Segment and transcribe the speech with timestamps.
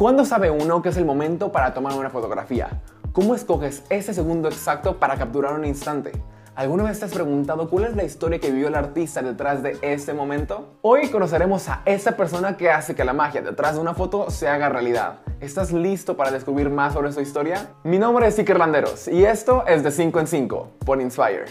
[0.00, 2.80] ¿Cuándo sabe uno que es el momento para tomar una fotografía?
[3.12, 6.12] ¿Cómo escoges ese segundo exacto para capturar un instante?
[6.54, 9.76] ¿Alguna vez te has preguntado cuál es la historia que vivió el artista detrás de
[9.82, 10.78] ese momento?
[10.80, 14.48] Hoy conoceremos a esa persona que hace que la magia detrás de una foto se
[14.48, 15.16] haga realidad.
[15.38, 17.68] ¿Estás listo para descubrir más sobre su historia?
[17.84, 21.44] Mi nombre es Iker Landeros y esto es de 5 en 5 por Inspire.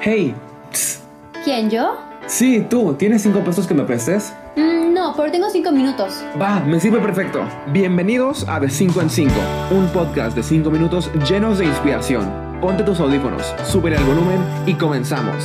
[0.00, 0.32] Hey,
[1.42, 2.09] ¿Quién, yo?
[2.26, 4.32] Sí, tú, ¿tienes cinco pesos que me prestes?
[4.56, 6.22] Mm, no, pero tengo cinco minutos.
[6.40, 7.42] Va, me sirve perfecto.
[7.72, 9.34] Bienvenidos a De 5 en 5,
[9.70, 12.30] un podcast de 5 minutos llenos de inspiración.
[12.60, 15.44] Ponte tus audífonos, sube el volumen y comenzamos.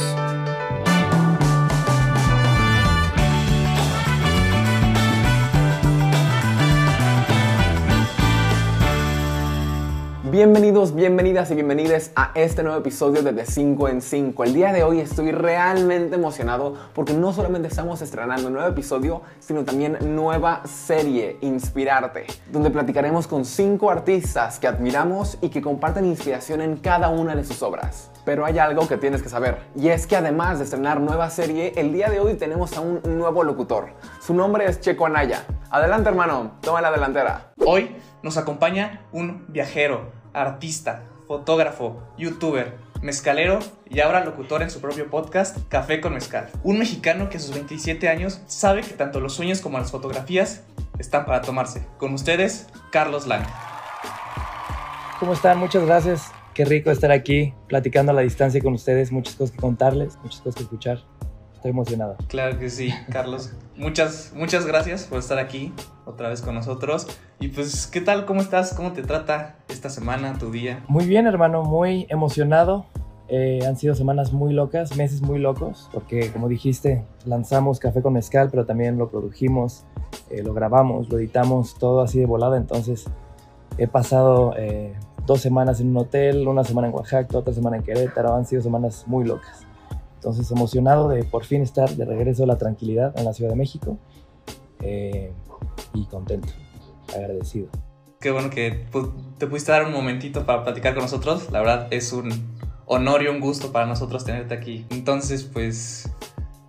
[10.36, 14.44] Bienvenidos, bienvenidas y bienvenidas a este nuevo episodio de De 5 en 5.
[14.44, 19.22] El día de hoy estoy realmente emocionado porque no solamente estamos estrenando un nuevo episodio,
[19.40, 26.04] sino también nueva serie, Inspirarte, donde platicaremos con 5 artistas que admiramos y que comparten
[26.04, 28.12] inspiración en cada una de sus obras.
[28.26, 31.72] Pero hay algo que tienes que saber, y es que además de estrenar nueva serie,
[31.78, 33.94] el día de hoy tenemos a un nuevo locutor.
[34.20, 35.46] Su nombre es Checo Anaya.
[35.70, 37.54] Adelante hermano, toma la delantera.
[37.66, 45.10] Hoy nos acompaña un viajero, artista, fotógrafo, youtuber, mezcalero y ahora locutor en su propio
[45.10, 46.50] podcast Café con Mezcal.
[46.64, 50.64] Un mexicano que a sus 27 años sabe que tanto los sueños como las fotografías
[51.00, 51.86] están para tomarse.
[51.98, 53.46] Con ustedes, Carlos Lang.
[55.20, 55.58] ¿Cómo están?
[55.58, 56.32] Muchas gracias.
[56.54, 59.12] Qué rico estar aquí platicando a la distancia con ustedes.
[59.12, 61.04] Muchas cosas que contarles, muchas cosas que escuchar.
[61.54, 62.18] Estoy emocionado.
[62.28, 63.54] Claro que sí, Carlos.
[63.76, 65.74] Muchas, muchas gracias por estar aquí
[66.06, 67.08] otra vez con nosotros.
[67.40, 68.26] Y pues, ¿qué tal?
[68.26, 68.74] ¿Cómo estás?
[68.74, 70.84] ¿Cómo te trata esta semana, tu día?
[70.88, 72.86] Muy bien, hermano, muy emocionado.
[73.28, 78.14] Eh, han sido semanas muy locas, meses muy locos, porque como dijiste, lanzamos Café con
[78.14, 79.84] Mezcal, pero también lo produjimos,
[80.30, 82.58] eh, lo grabamos, lo editamos, todo así de volada.
[82.58, 83.06] Entonces,
[83.80, 84.94] he pasado eh,
[85.26, 88.36] dos semanas en un hotel, una semana en Oaxaca, otra semana en Querétaro.
[88.36, 89.66] Han sido semanas muy locas.
[90.16, 93.56] Entonces, emocionado de por fin estar de regreso a la tranquilidad en la Ciudad de
[93.56, 93.98] México
[94.82, 95.32] eh,
[95.94, 96.50] y contento,
[97.14, 97.70] agradecido.
[98.20, 98.86] Qué bueno que
[99.38, 101.52] te pudiste dar un momentito para platicar con nosotros.
[101.52, 102.32] La verdad es un
[102.86, 104.86] honor y un gusto para nosotros tenerte aquí.
[104.90, 106.12] Entonces, pues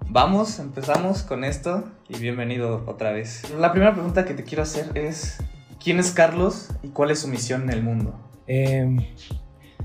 [0.08, 3.50] vamos, empezamos con esto y bienvenido otra vez.
[3.58, 5.38] La primera pregunta que te quiero hacer es,
[5.82, 8.14] ¿quién es Carlos y cuál es su misión en el mundo?
[8.46, 9.14] Eh,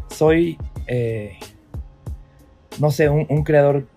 [0.10, 0.58] soy,
[0.88, 1.38] eh,
[2.80, 3.88] no sé, un, un creador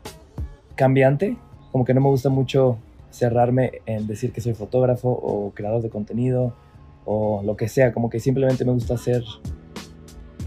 [0.76, 1.36] cambiante.
[1.72, 2.78] Como que no me gusta mucho
[3.14, 6.54] cerrarme en decir que soy fotógrafo o creador de contenido
[7.04, 7.92] o lo que sea.
[7.92, 9.22] Como que simplemente me gusta ser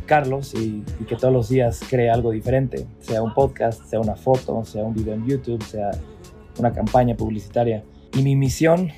[0.06, 2.86] Carlos y, y que todos los días cree algo diferente.
[3.00, 5.92] Sea un podcast, sea una foto, sea un video en YouTube, sea
[6.60, 7.84] una campaña publicitaria.
[8.14, 8.90] Y mi misión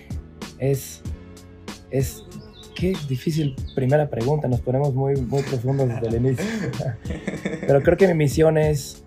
[0.60, 1.02] es,
[1.92, 2.24] es
[2.76, 6.46] qué difícil primera pregunta, nos ponemos muy, muy profundos desde el inicio.
[7.68, 9.04] Pero creo que mi misión es,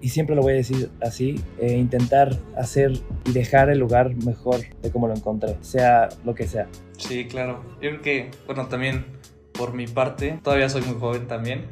[0.00, 2.92] y siempre lo voy a decir así, eh, intentar hacer
[3.24, 6.68] y dejar el lugar mejor de como lo encontré, sea lo que sea.
[6.96, 7.62] Sí, claro.
[7.80, 9.04] Yo creo que, bueno, también
[9.52, 11.66] por mi parte, todavía soy muy joven también,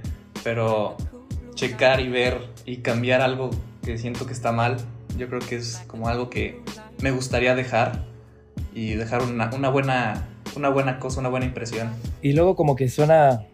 [0.44, 0.96] pero
[1.54, 3.50] checar y ver y cambiar algo
[3.82, 4.76] que siento que está mal,
[5.16, 6.60] yo creo que es como algo que
[7.00, 8.04] me gustaría dejar
[8.74, 11.90] y dejar una, una buena, una buena cosa, una buena impresión.
[12.20, 13.46] Y luego como que suena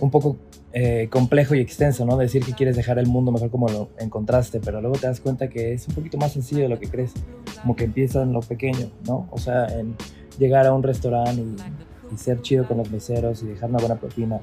[0.00, 0.36] un poco
[0.72, 2.16] eh, complejo y extenso, ¿no?
[2.16, 5.48] Decir que quieres dejar el mundo mejor como lo encontraste, pero luego te das cuenta
[5.48, 7.12] que es un poquito más sencillo de lo que crees.
[7.60, 9.28] Como que empieza en lo pequeño, ¿no?
[9.30, 9.94] O sea, en
[10.38, 13.96] llegar a un restaurante y, y ser chido con los meseros y dejar una buena
[13.96, 14.38] propina.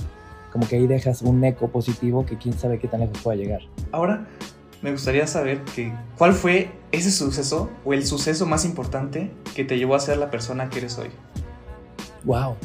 [0.52, 3.62] Como que ahí dejas un eco positivo que quién sabe qué tan lejos pueda llegar.
[3.92, 4.28] Ahora,
[4.82, 9.78] me gustaría saber que, cuál fue ese suceso o el suceso más importante que te
[9.78, 11.10] llevó a ser la persona que eres hoy.
[12.24, 12.56] Wow.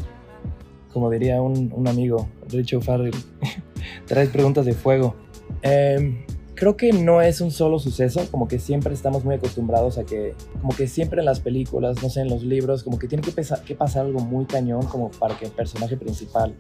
[0.93, 3.15] Como diría un, un amigo, Richard Farrell,
[4.07, 5.15] traes preguntas de fuego.
[5.63, 6.25] Em,
[6.55, 10.35] creo que no es un solo suceso, como que siempre estamos muy acostumbrados a que,
[10.61, 13.75] como que siempre en las películas, no sé, en los libros, como que tiene que
[13.75, 16.55] pasar algo muy cañón como para que el personaje principal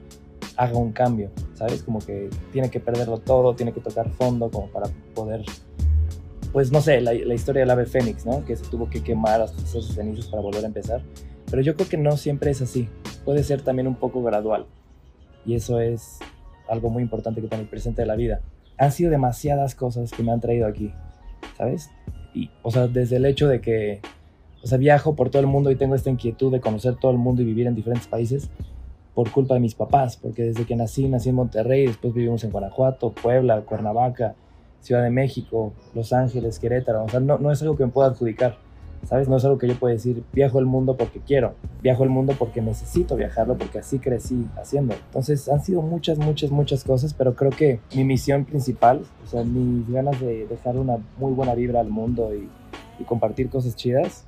[0.56, 1.82] haga un cambio, ¿sabes?
[1.82, 5.42] Como que tiene que perderlo todo, tiene que tocar fondo como para poder,
[6.52, 8.44] pues no sé, la, la historia del ave fénix, ¿no?
[8.44, 11.02] Que se tuvo que quemar hasta sus cenizas para volver a empezar.
[11.50, 12.88] Pero yo creo que no siempre es así.
[13.24, 14.66] Puede ser también un poco gradual.
[15.44, 16.18] Y eso es
[16.68, 18.40] algo muy importante que tener presente de la vida.
[18.78, 20.92] Han sido demasiadas cosas que me han traído aquí,
[21.56, 21.90] ¿sabes?
[22.34, 24.00] Y, o sea, desde el hecho de que,
[24.62, 27.18] o sea, viajo por todo el mundo y tengo esta inquietud de conocer todo el
[27.18, 28.50] mundo y vivir en diferentes países
[29.14, 32.50] por culpa de mis papás, porque desde que nací, nací en Monterrey, después vivimos en
[32.50, 34.34] Guanajuato, Puebla, Cuernavaca,
[34.80, 37.04] Ciudad de México, Los Ángeles, Querétaro.
[37.04, 38.58] O sea, no, no es algo que me pueda adjudicar
[39.06, 39.28] ¿Sabes?
[39.28, 42.34] No es algo que yo pueda decir, viajo el mundo porque quiero, viajo el mundo
[42.38, 44.94] porque necesito viajarlo, porque así crecí haciendo.
[44.94, 49.44] Entonces han sido muchas, muchas, muchas cosas, pero creo que mi misión principal, o sea,
[49.44, 52.48] mis ganas de dejar una muy buena vibra al mundo y,
[52.98, 54.26] y compartir cosas chidas,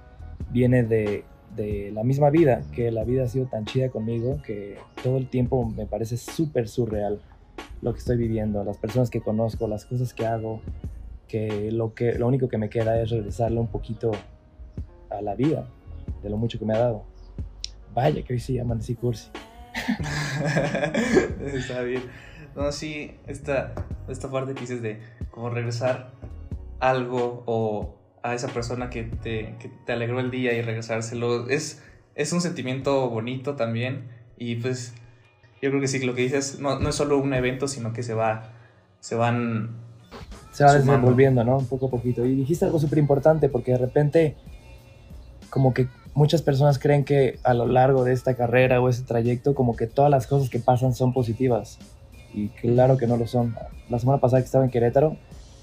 [0.50, 1.24] viene de,
[1.56, 5.28] de la misma vida, que la vida ha sido tan chida conmigo que todo el
[5.28, 7.20] tiempo me parece súper surreal
[7.82, 10.60] lo que estoy viviendo, las personas que conozco, las cosas que hago,
[11.28, 14.12] que lo, que lo único que me queda es regresarle un poquito
[15.16, 15.68] a la vida,
[16.22, 17.04] de lo mucho que me ha dado.
[17.94, 19.30] Vaya, que hoy sí amanecí cursi.
[21.40, 22.02] Está bien.
[22.54, 23.72] No, sí, esta,
[24.08, 26.12] esta parte que dices de como regresar
[26.80, 31.82] algo o a esa persona que te, que te alegró el día y regresárselo, es,
[32.14, 34.08] es un sentimiento bonito también.
[34.36, 34.94] Y pues
[35.62, 38.02] yo creo que sí, lo que dices no, no es solo un evento, sino que
[38.02, 38.52] se va,
[39.00, 39.76] se van...
[40.52, 41.58] Se va desenvolviendo, ¿no?
[41.58, 42.24] Un poco a poquito.
[42.24, 44.36] Y dijiste algo súper importante porque de repente
[45.56, 49.54] como que muchas personas creen que a lo largo de esta carrera o ese trayecto
[49.54, 51.78] como que todas las cosas que pasan son positivas.
[52.34, 53.56] Y claro que no lo son.
[53.88, 55.16] La semana pasada que estaba en Querétaro,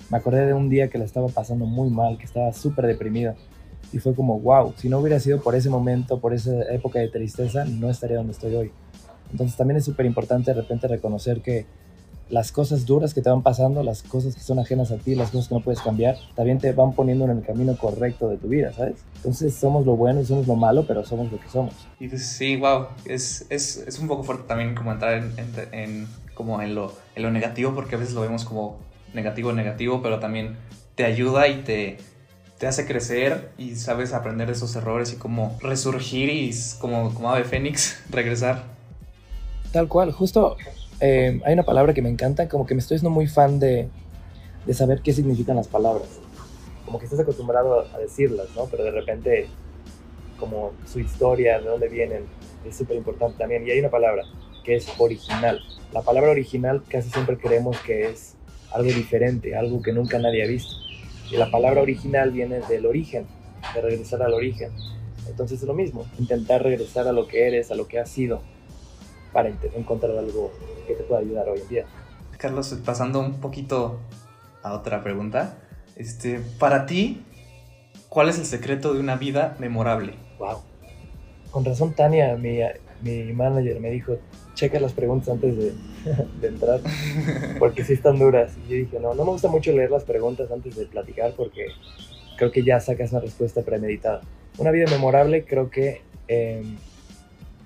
[0.09, 3.35] me acordé de un día que la estaba pasando muy mal, que estaba súper deprimida.
[3.91, 7.09] Y fue como, wow, si no hubiera sido por ese momento, por esa época de
[7.09, 8.71] tristeza, no estaría donde estoy hoy.
[9.31, 11.67] Entonces también es súper importante de repente reconocer que
[12.33, 15.29] las cosas duras que te van pasando, las cosas que son ajenas a ti, las
[15.29, 18.47] cosas que no puedes cambiar, también te van poniendo en el camino correcto de tu
[18.47, 18.95] vida, ¿sabes?
[19.17, 21.75] Entonces somos lo bueno y somos lo malo, pero somos lo que somos.
[21.99, 25.73] Y pues sí, wow, es, es, es un poco fuerte también como entrar en, en-
[25.73, 28.77] en- como en lo, en lo negativo, porque a veces lo vemos como
[29.13, 30.55] negativo, negativo, pero también
[30.95, 31.97] te ayuda y te,
[32.57, 37.29] te hace crecer y sabes aprender de esos errores y como resurgir y como, como
[37.29, 38.63] ave fénix, regresar.
[39.71, 40.57] Tal cual, justo
[41.05, 43.89] eh, hay una palabra que me encanta, como que me estoy siendo muy fan de,
[44.65, 46.07] de saber qué significan las palabras.
[46.85, 48.67] Como que estás acostumbrado a decirlas, ¿no?
[48.67, 49.47] Pero de repente,
[50.39, 52.23] como su historia, de dónde vienen,
[52.65, 53.67] es súper importante también.
[53.67, 54.23] Y hay una palabra
[54.63, 55.59] que es original.
[55.91, 58.35] La palabra original casi siempre creemos que es
[58.71, 60.73] algo diferente, algo que nunca nadie ha visto.
[61.29, 63.27] Y la palabra original viene del origen,
[63.75, 64.71] de regresar al origen.
[65.27, 68.41] Entonces es lo mismo, intentar regresar a lo que eres, a lo que has sido,
[69.33, 70.51] para encontrar algo
[70.87, 71.85] que te pueda ayudar hoy en día.
[72.37, 73.99] Carlos, pasando un poquito
[74.61, 75.57] a otra pregunta,
[75.95, 77.23] este, para ti,
[78.09, 80.13] ¿cuál es el secreto de una vida memorable?
[80.39, 80.61] Wow.
[81.51, 82.59] Con razón, Tania, mi,
[83.01, 84.17] mi manager, me dijo,
[84.55, 85.73] checa las preguntas antes de,
[86.41, 86.81] de entrar,
[87.59, 88.53] porque sí están duras.
[88.65, 91.67] Y yo dije, no, no me gusta mucho leer las preguntas antes de platicar porque
[92.37, 94.21] creo que ya sacas una respuesta premeditada.
[94.57, 96.63] Una vida memorable creo que eh,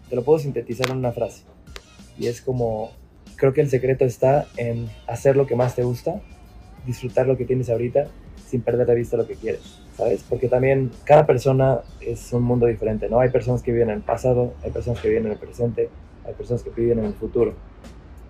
[0.09, 1.43] te lo puedo sintetizar en una frase.
[2.17, 2.91] Y es como,
[3.35, 6.21] creo que el secreto está en hacer lo que más te gusta,
[6.85, 8.07] disfrutar lo que tienes ahorita
[8.47, 10.23] sin perder de vista lo que quieres, ¿sabes?
[10.27, 13.19] Porque también cada persona es un mundo diferente, ¿no?
[13.19, 15.89] Hay personas que viven en el pasado, hay personas que viven en el presente,
[16.25, 17.53] hay personas que viven en el futuro.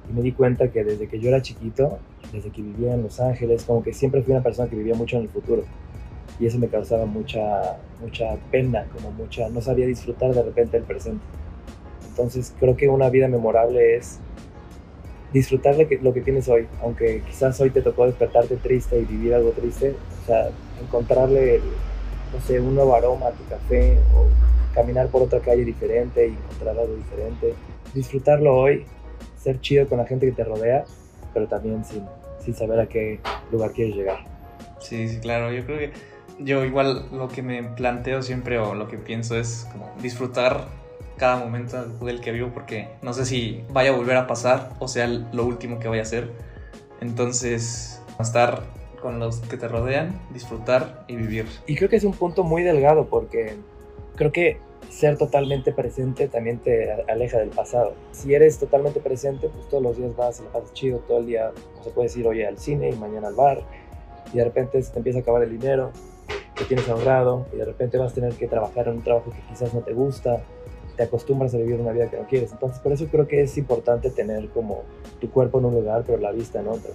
[0.10, 2.00] Y me di cuenta que desde que yo era chiquito,
[2.32, 5.18] desde que vivía en Los Ángeles, como que siempre fui una persona que vivía mucho
[5.18, 5.64] en el futuro.
[6.40, 10.84] Y eso me causaba mucha, mucha pena, como mucha, no sabía disfrutar de repente el
[10.84, 11.24] presente.
[12.18, 14.18] Entonces creo que una vida memorable es
[15.32, 19.06] disfrutar lo que, lo que tienes hoy, aunque quizás hoy te tocó despertarte triste y
[19.06, 19.94] vivir algo triste,
[20.24, 20.50] o sea,
[20.82, 21.62] encontrarle,
[22.34, 24.26] no sé, un nuevo aroma a tu café o
[24.74, 27.54] caminar por otra calle diferente y encontrar algo diferente,
[27.94, 28.86] disfrutarlo hoy,
[29.38, 30.86] ser chido con la gente que te rodea,
[31.36, 32.04] pero también sin,
[32.44, 33.20] sin saber a qué
[33.52, 34.26] lugar quieres llegar.
[34.80, 35.52] Sí, sí, claro.
[35.52, 35.92] Yo creo que
[36.40, 40.66] yo igual lo que me planteo siempre o lo que pienso es como disfrutar
[41.18, 44.88] cada momento del que vivo porque no sé si vaya a volver a pasar o
[44.88, 46.32] sea lo último que vaya a hacer.
[47.02, 48.64] Entonces, estar
[49.02, 51.46] con los que te rodean, disfrutar y vivir.
[51.68, 53.56] Y creo que es un punto muy delgado porque
[54.16, 54.58] creo que
[54.90, 57.94] ser totalmente presente también te aleja del pasado.
[58.12, 61.28] Si eres totalmente presente, pues todos los días vas y la pasas chido, todo el
[61.28, 63.62] día no se puedes ir hoy al cine y mañana al bar
[64.34, 65.92] y de repente se te empieza a acabar el dinero
[66.56, 69.42] que tienes ahorrado y de repente vas a tener que trabajar en un trabajo que
[69.50, 70.42] quizás no te gusta,
[70.98, 72.52] te acostumbras a vivir una vida que no quieres.
[72.52, 74.84] Entonces por eso creo que es importante tener como
[75.22, 76.92] tu cuerpo en un lugar pero la vista en otro,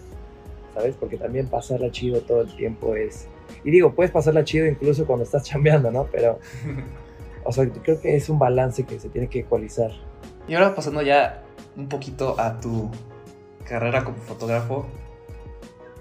[0.75, 0.97] ¿sabes?
[0.99, 3.29] Porque también pasarla chido todo el tiempo es...
[3.65, 6.09] Y digo, puedes pasarla chido incluso cuando estás chambeando, ¿no?
[6.11, 6.39] Pero,
[7.45, 9.93] o sea, creo que es un balance que se tiene que ecualizar.
[10.49, 11.45] Y ahora pasando ya
[11.77, 12.91] un poquito a tu
[13.65, 14.87] carrera como fotógrafo.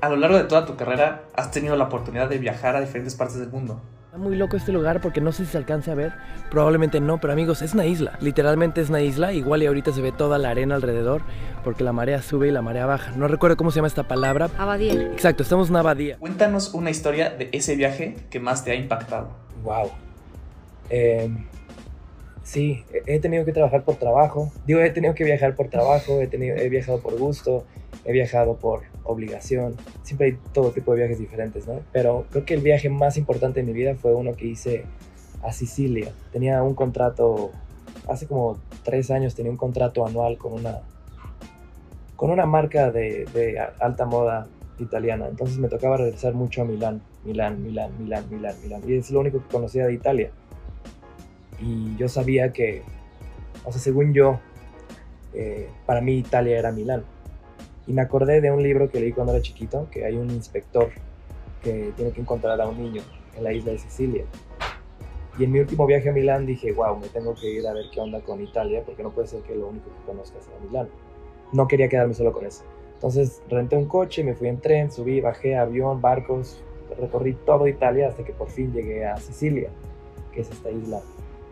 [0.01, 3.15] A lo largo de toda tu carrera has tenido la oportunidad de viajar a diferentes
[3.15, 3.81] partes del mundo.
[4.11, 6.11] Está muy loco este lugar porque no sé si se alcance a ver.
[6.49, 8.17] Probablemente no, pero amigos, es una isla.
[8.19, 9.31] Literalmente es una isla.
[9.31, 11.21] Igual y ahorita se ve toda la arena alrededor
[11.63, 13.13] porque la marea sube y la marea baja.
[13.15, 14.49] No recuerdo cómo se llama esta palabra.
[14.57, 15.01] Abadía.
[15.13, 16.17] Exacto, estamos en una abadía.
[16.17, 19.29] Cuéntanos una historia de ese viaje que más te ha impactado.
[19.63, 19.91] Wow.
[20.89, 21.29] Eh,
[22.43, 24.51] sí, he he tenido que trabajar por trabajo.
[24.65, 27.63] Digo, he tenido que viajar por trabajo, he, tenido, he viajado por gusto,
[28.03, 29.75] he viajado por obligación.
[30.03, 31.79] Siempre hay todo tipo de viajes diferentes, ¿no?
[31.91, 34.85] Pero creo que el viaje más importante de mi vida fue uno que hice
[35.43, 36.11] a Sicilia.
[36.31, 37.51] Tenía un contrato,
[38.07, 40.79] hace como tres años tenía un contrato anual con una,
[42.15, 44.47] con una marca de, alta moda
[44.79, 45.27] italiana.
[45.27, 48.81] Entonces me tocaba regresar mucho a Milán, Milán, Milán, Milán, Milán, Milán.
[48.87, 50.31] Y es lo único que conocía de Italia.
[51.59, 52.81] Y yo sabía que,
[53.65, 54.39] o sea, según yo,
[55.33, 57.03] eh, para mí Italia era Milán.
[57.91, 60.87] Y me acordé de un libro que leí cuando era chiquito, que hay un inspector
[61.61, 63.01] que tiene que encontrar a un niño
[63.35, 64.23] en la isla de Sicilia.
[65.37, 67.87] Y en mi último viaje a Milán dije, wow, me tengo que ir a ver
[67.93, 70.87] qué onda con Italia, porque no puede ser que lo único que conozca sea Milán.
[71.51, 72.63] No quería quedarme solo con eso.
[72.93, 76.63] Entonces renté un coche, me fui en tren, subí, bajé, avión, barcos,
[76.97, 79.69] recorrí todo Italia hasta que por fin llegué a Sicilia,
[80.31, 81.01] que es esta isla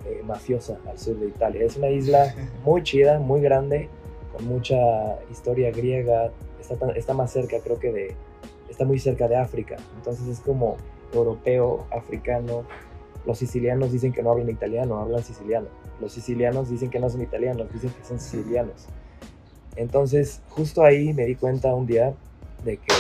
[0.06, 1.66] eh, mafiosa al sur de Italia.
[1.66, 3.90] Es una isla muy chida, muy grande,
[4.32, 4.78] con mucha
[5.32, 6.32] historia griega.
[6.96, 8.16] Está, más cerca, creo que de.
[8.70, 9.78] Está muy cerca de África.
[9.98, 10.78] Entonces es como
[11.14, 12.64] europeo, africano.
[13.26, 15.68] Los sicilianos dicen que no hablan italiano, hablan siciliano.
[16.00, 18.88] Los sicilianos dicen que no son italianos, dicen que son sicilianos.
[19.76, 22.14] Entonces, justo ahí me di cuenta un día
[22.64, 22.94] de que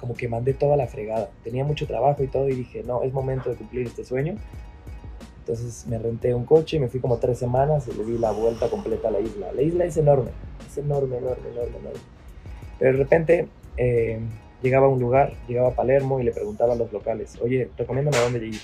[0.00, 1.30] como que mandé toda la fregada.
[1.42, 4.36] Tenía mucho trabajo y todo y dije, no, es momento de cumplir este sueño.
[5.38, 8.68] Entonces me renté un coche, me fui como tres semanas y le di la vuelta
[8.70, 9.52] completa a la isla.
[9.52, 10.30] La isla es enorme,
[10.74, 12.00] es enorme, enorme, enorme, enorme.
[12.78, 14.18] Pero de repente eh,
[14.62, 18.18] llegaba a un lugar, llegaba a Palermo y le preguntaba a los locales, oye, recomiéndame
[18.18, 18.60] dónde ir.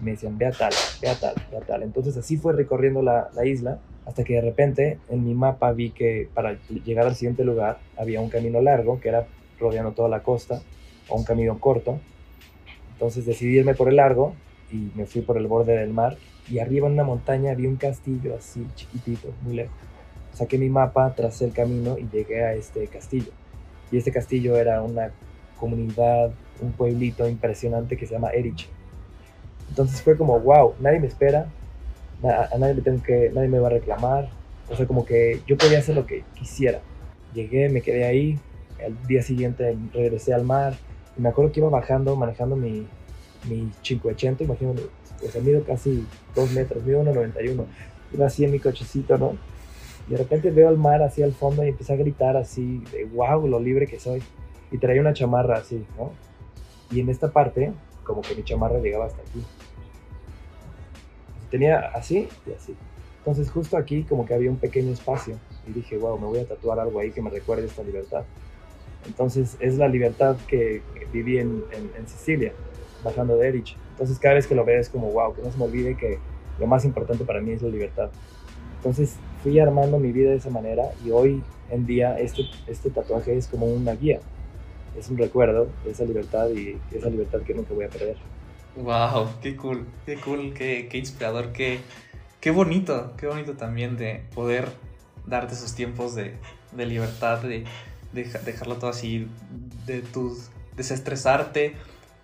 [0.00, 1.82] Y me decían, ve a tal, ve a tal, ve a tal.
[1.82, 5.90] Entonces así fue recorriendo la, la isla hasta que de repente en mi mapa vi
[5.90, 9.26] que para llegar al siguiente lugar había un camino largo que era
[9.58, 10.62] rodeando toda la costa
[11.08, 12.00] o un camino corto.
[12.92, 14.34] Entonces decidí irme por el largo
[14.72, 16.16] y me fui por el borde del mar
[16.48, 19.89] y arriba en una montaña vi un castillo así chiquitito, muy lejos.
[20.34, 23.32] Saqué mi mapa, tracé el camino y llegué a este castillo.
[23.90, 25.10] Y este castillo era una
[25.58, 28.66] comunidad, un pueblito impresionante que se llama Erice.
[29.68, 31.46] Entonces fue como, wow, nadie me espera,
[32.22, 34.28] na- a nadie le tengo que, nadie me va a reclamar.
[34.70, 36.80] O sea, como que yo podía hacer lo que quisiera.
[37.34, 38.38] Llegué, me quedé ahí,
[38.84, 40.74] al día siguiente regresé al mar
[41.16, 42.86] y me acuerdo que iba bajando, manejando mi,
[43.48, 44.82] mi 580, imagínate,
[45.26, 47.64] o sea, mido casi 2 metros, mido 1,91.
[48.12, 49.36] Iba así en mi cochecito, ¿no?
[50.10, 53.04] Y de repente veo al mar así al fondo y empecé a gritar así de
[53.04, 54.20] wow, lo libre que soy.
[54.72, 56.10] Y traía una chamarra así, ¿no?
[56.90, 59.40] Y en esta parte, como que mi chamarra llegaba hasta aquí.
[61.48, 62.74] Tenía así y así.
[63.18, 66.44] Entonces justo aquí como que había un pequeño espacio y dije, wow, me voy a
[66.48, 68.24] tatuar algo ahí que me recuerde esta libertad.
[69.06, 71.62] Entonces es la libertad que viví en,
[72.06, 72.52] Sicilia,
[73.04, 73.76] bajando de Erich.
[73.92, 76.18] Entonces cada vez que lo veo es como, wow, que no se me olvide que
[76.58, 78.10] lo más importante para mí es la libertad.
[78.78, 83.36] Entonces fui armando mi vida de esa manera y hoy en día este, este tatuaje
[83.36, 84.22] es como una guía.
[84.92, 88.18] Es un recuerdo de esa libertad y esa libertad que nunca voy a perder.
[88.76, 91.80] Wow, qué cool, qué cool, qué, qué inspirador, qué,
[92.40, 94.68] qué bonito, qué bonito también de poder
[95.26, 96.38] darte esos tiempos de,
[96.72, 97.64] de libertad, de, de
[98.12, 99.28] deja- dejarlo todo así,
[99.86, 101.76] de tus, desestresarte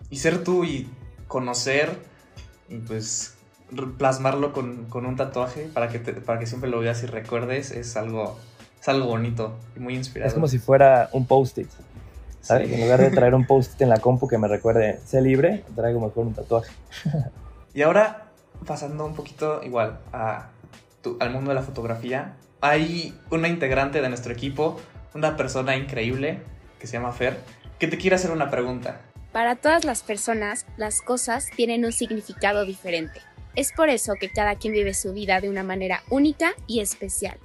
[0.09, 0.89] y ser tú y
[1.27, 1.99] conocer
[2.69, 3.36] y pues
[3.99, 7.73] plasmarlo con, con un tatuaje para que, te- para que siempre lo veas y recuerdes
[7.73, 8.39] es algo,
[8.81, 10.29] es algo bonito y muy inspirador.
[10.29, 11.69] Es como si fuera un post-it.
[12.41, 12.69] ¿sabes?
[12.69, 12.75] Sí.
[12.75, 16.01] En lugar de traer un post-it en la compu que me recuerde, sé libre, traigo
[16.01, 16.73] mejor un tatuaje.
[17.75, 18.29] Y ahora,
[18.67, 20.47] pasando un poquito igual a
[21.03, 24.81] tu- al mundo de la fotografía, hay una integrante de nuestro equipo,
[25.15, 26.41] una persona increíble
[26.79, 27.41] que se llama Fer,
[27.81, 29.01] que te quiere hacer una pregunta.
[29.33, 33.21] Para todas las personas, las cosas tienen un significado diferente.
[33.57, 37.39] Es por eso que cada quien vive su vida de una manera única y especial.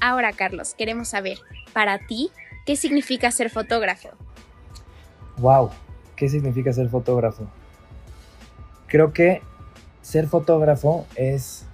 [0.00, 1.38] Ahora, Carlos, queremos saber,
[1.72, 2.30] para ti,
[2.66, 4.08] ¿qué significa ser fotógrafo?
[5.38, 5.70] Wow,
[6.16, 7.46] ¿qué significa ser fotógrafo?
[8.88, 9.40] Creo que
[10.02, 11.64] ser fotógrafo es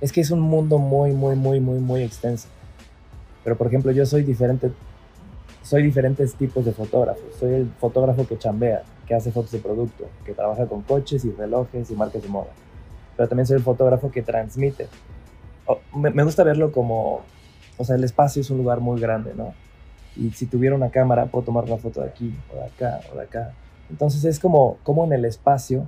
[0.00, 2.46] es que es un mundo muy muy muy muy muy extenso.
[3.42, 4.70] Pero por ejemplo, yo soy diferente
[5.62, 7.24] soy diferentes tipos de fotógrafos.
[7.40, 11.32] Soy el fotógrafo que chambea, que hace fotos de producto, que trabaja con coches y
[11.32, 12.52] relojes y marcas de moda.
[13.16, 14.88] Pero también soy el fotógrafo que transmite.
[15.66, 17.20] O- me, me gusta verlo como,
[17.78, 19.54] o sea, el espacio es un lugar muy grande, ¿no?
[20.16, 23.16] Y si tuviera una cámara, puedo tomar una foto de aquí, o de acá, o
[23.16, 23.52] de acá.
[23.90, 25.86] Entonces es como, como en el espacio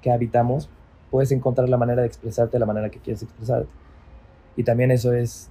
[0.00, 0.68] que habitamos,
[1.10, 3.68] puedes encontrar la manera de expresarte de la manera que quieres expresarte.
[4.56, 5.48] Y también eso es,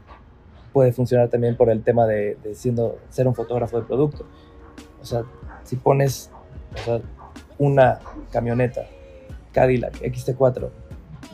[0.74, 4.26] puede funcionar también por el tema de, de siendo, ser un fotógrafo de producto.
[5.02, 5.24] O sea,
[5.64, 6.32] si pones
[6.76, 7.02] o sea,
[7.58, 8.00] una
[8.32, 8.86] camioneta
[9.52, 10.70] Cadillac XT4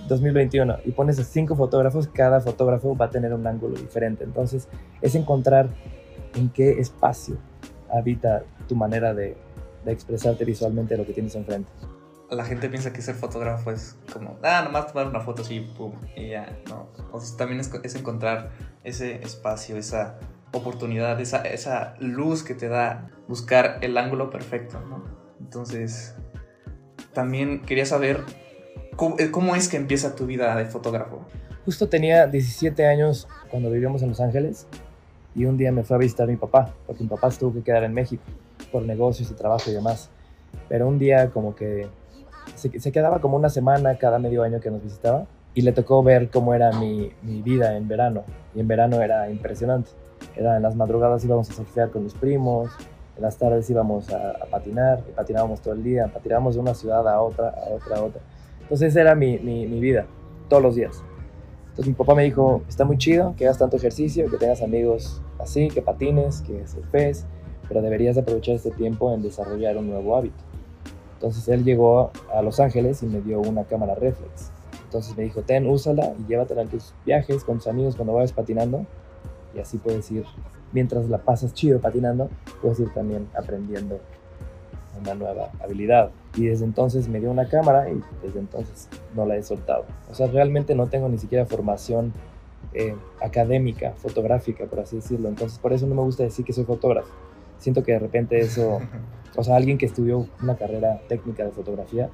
[0.07, 4.23] 2021 y pones a cinco fotógrafos, cada fotógrafo va a tener un ángulo diferente.
[4.23, 4.67] Entonces
[5.01, 5.69] es encontrar
[6.35, 7.37] en qué espacio
[7.89, 9.37] habita tu manera de,
[9.85, 11.71] de expresarte visualmente lo que tienes enfrente.
[12.29, 15.93] La gente piensa que ser fotógrafo es como, ah, nomás tomar una foto así, pum,
[16.13, 16.89] y ya, no.
[17.13, 18.49] O sea, también es, es encontrar
[18.83, 20.19] ese espacio, esa
[20.51, 25.05] oportunidad, esa, esa luz que te da buscar el ángulo perfecto, ¿no?
[25.39, 26.15] Entonces,
[27.13, 28.23] también quería saber
[28.97, 31.21] cómo, eh, cómo es que empieza tu vida de fotógrafo.
[31.63, 34.67] Justo tenía 17 años cuando vivíamos en Los Ángeles
[35.35, 37.61] y un día me fue a visitar mi papá, porque mi papá se tuvo que
[37.61, 38.23] quedar en México
[38.71, 40.09] por negocios y trabajo y demás.
[40.67, 41.87] Pero un día como que
[42.55, 46.03] se, se quedaba como una semana cada medio año que nos visitaba y le tocó
[46.03, 48.23] ver cómo era mi, mi vida en verano.
[48.55, 49.91] Y en verano era impresionante.
[50.35, 52.71] Era en las madrugadas íbamos a surfear con mis primos,
[53.15, 56.73] en las tardes íbamos a, a patinar, y patinábamos todo el día, patinábamos de una
[56.73, 58.21] ciudad a otra, a otra, a otra.
[58.67, 60.07] Entonces esa era mi, mi, mi vida,
[60.49, 61.01] todos los días.
[61.69, 65.21] Entonces mi papá me dijo, está muy chido que hagas tanto ejercicio, que tengas amigos
[65.39, 67.25] así, que patines, que surfes,
[67.69, 70.43] pero deberías aprovechar este tiempo en desarrollar un nuevo hábito.
[71.13, 74.51] Entonces él llegó a Los Ángeles y me dio una cámara reflex.
[74.83, 78.33] Entonces me dijo, ten, úsala y llévatela en tus viajes con tus amigos cuando vayas
[78.33, 78.85] patinando.
[79.55, 80.25] Y así puedes ir,
[80.73, 82.29] mientras la pasas chido patinando,
[82.61, 83.99] puedes ir también aprendiendo
[84.99, 86.11] una nueva habilidad.
[86.35, 89.85] Y desde entonces me dio una cámara y desde entonces no la he soltado.
[90.09, 92.13] O sea, realmente no tengo ni siquiera formación
[92.73, 95.29] eh, académica, fotográfica, por así decirlo.
[95.29, 97.09] Entonces por eso no me gusta decir que soy fotógrafo.
[97.57, 98.79] Siento que de repente eso,
[99.35, 102.09] o sea, alguien que estudió una carrera técnica de fotografía,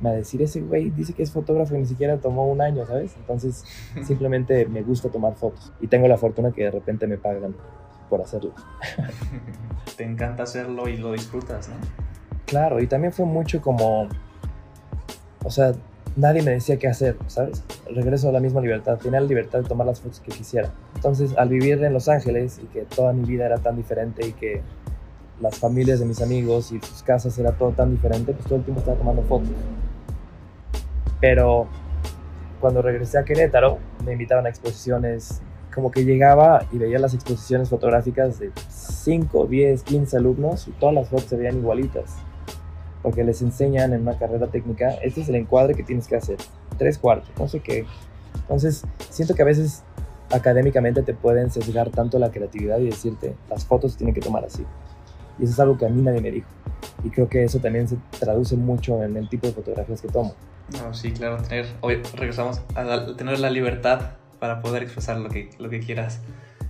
[0.00, 2.60] me va a decir, ese güey dice que es fotógrafo y ni siquiera tomó un
[2.60, 3.14] año, ¿sabes?
[3.16, 3.64] Entonces
[4.02, 7.54] simplemente me gusta tomar fotos y tengo la fortuna que de repente me pagan
[8.10, 8.52] por hacerlo.
[9.96, 11.76] Te encanta hacerlo y lo disfrutas, ¿no?
[12.46, 14.08] Claro, y también fue mucho como,
[15.44, 15.72] o sea,
[16.16, 17.62] nadie me decía qué hacer, ¿sabes?
[17.94, 20.70] Regreso a la misma libertad, tenía la libertad de tomar las fotos que quisiera.
[20.94, 24.32] Entonces, al vivir en Los Ángeles y que toda mi vida era tan diferente y
[24.32, 24.60] que
[25.40, 28.64] las familias de mis amigos y sus casas era todo tan diferente, pues todo el
[28.64, 29.48] tiempo estaba tomando fotos.
[31.20, 31.66] Pero
[32.60, 35.40] cuando regresé a Querétaro, me invitaban a exposiciones,
[35.74, 40.94] como que llegaba y veía las exposiciones fotográficas de 5, 10, 15 alumnos y todas
[40.94, 42.16] las fotos se veían igualitas
[43.02, 46.36] porque les enseñan en una carrera técnica, este es el encuadre que tienes que hacer,
[46.78, 47.84] tres cuartos, no sé qué.
[48.34, 49.82] Entonces, siento que a veces
[50.30, 54.44] académicamente te pueden sesgar tanto la creatividad y decirte, las fotos se tienen que tomar
[54.44, 54.64] así.
[55.38, 56.48] Y eso es algo que a mí nadie me dijo.
[57.04, 60.34] Y creo que eso también se traduce mucho en el tipo de fotografías que tomo.
[60.72, 65.28] No, sí, claro, tener, hoy regresamos a la- tener la libertad para poder expresar lo
[65.28, 66.20] que, lo que quieras.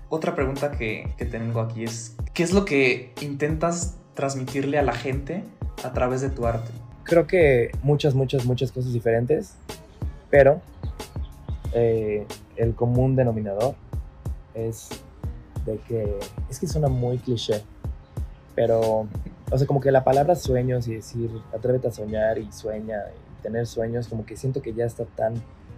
[0.08, 4.92] Otra pregunta que, que tengo aquí es, ¿qué es lo que intentas transmitirle a la
[4.92, 5.44] gente
[5.82, 6.70] a través de tu arte?
[7.04, 9.54] Creo que muchas, muchas, muchas cosas diferentes,
[10.30, 10.60] pero
[11.72, 13.74] eh, el común denominador
[14.54, 14.88] es
[15.64, 16.18] de que,
[16.50, 17.62] es que suena muy cliché,
[18.54, 19.06] pero,
[19.50, 23.42] o sea, como que la palabra sueños y decir, atrévete a soñar y sueña y
[23.42, 25.34] tener sueños, como que siento que ya está tan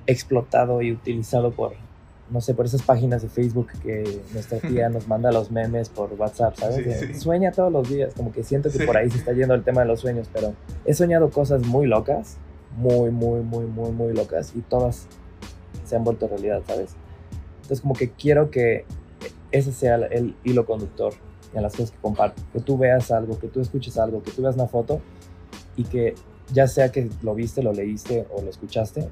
[0.07, 1.73] explotado y utilizado por,
[2.35, 6.12] no sé, por esas páginas de Facebook que nuestra tía nos manda los memes por
[6.14, 6.77] WhatsApp, ¿sabes?
[6.77, 7.14] Sí, De, sí.
[7.20, 8.85] Sueña todos los días, como que siento que Sí.
[8.85, 10.53] por ahí se está yendo el tema de los sueños, pero
[10.85, 12.37] he soñado cosas muy locas,
[12.77, 15.07] muy, muy, muy, muy, muy locas y todas
[15.87, 16.90] se han vuelto realidad, ¿sabes?
[17.62, 18.85] Entonces como que quiero que
[19.53, 21.14] ese sea el- el hilo conductor
[21.55, 24.42] en las cosas que comparto, que tú veas algo, que tú escuches algo, que tú
[24.42, 25.01] veas una foto
[25.77, 26.14] y que
[26.53, 29.09] ya sea que lo viste, lo leíste o lo escuchaste,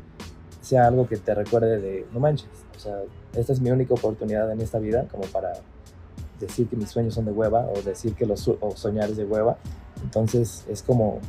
[0.62, 3.02] sea algo que te recuerde de, no manches, o sea,
[3.34, 5.52] esta es mi única oportunidad en esta vida como para
[6.40, 9.24] decir que mis sueños son de hueva o decir que los o soñar es de
[9.24, 9.58] hueva.
[10.02, 11.20] Entonces es como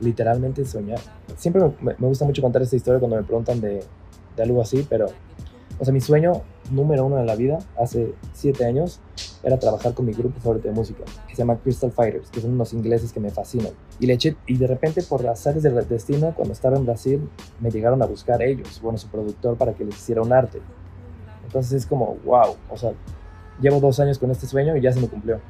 [0.00, 1.00] literalmente soñar.
[1.36, 3.84] Siempre me, me gusta mucho contar esta historia cuando me preguntan de,
[4.36, 5.06] de algo así, pero,
[5.78, 9.00] o sea, mi sueño número uno en la vida, hace siete años,
[9.42, 12.52] era trabajar con mi grupo favorito de música, que se llama Crystal Fighters, que son
[12.52, 13.72] unos ingleses que me fascinan.
[14.00, 17.28] Y le eché, y de repente por las áreas del destino, cuando estaba en Brasil,
[17.60, 20.60] me llegaron a buscar ellos, bueno, su productor, para que les hiciera un arte.
[21.44, 22.92] Entonces es como, wow, o sea,
[23.60, 25.40] llevo dos años con este sueño y ya se me cumplió.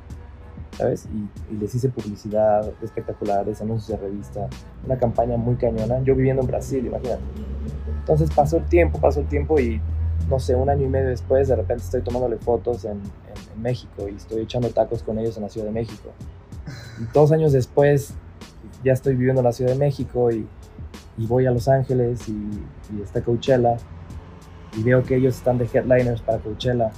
[0.77, 1.09] ¿Sabes?
[1.13, 4.49] Y, y les hice publicidad espectaculares, anuncios de revista,
[4.85, 6.01] una campaña muy cañona.
[6.05, 7.23] Yo viviendo en Brasil, imagínate.
[8.01, 9.81] Entonces pasó el tiempo, pasó el tiempo y
[10.29, 13.63] no sé, un año y medio después de repente estoy tomándole fotos en, en- en
[13.63, 16.11] México y estoy echando tacos con ellos en la Ciudad de México.
[17.01, 18.15] Y dos años después
[18.85, 20.47] ya estoy viviendo en la Ciudad de México y,
[21.17, 22.33] y voy a Los Ángeles y,
[22.97, 23.77] y está Coachella
[24.77, 26.91] y veo que ellos están de headliners para Coachella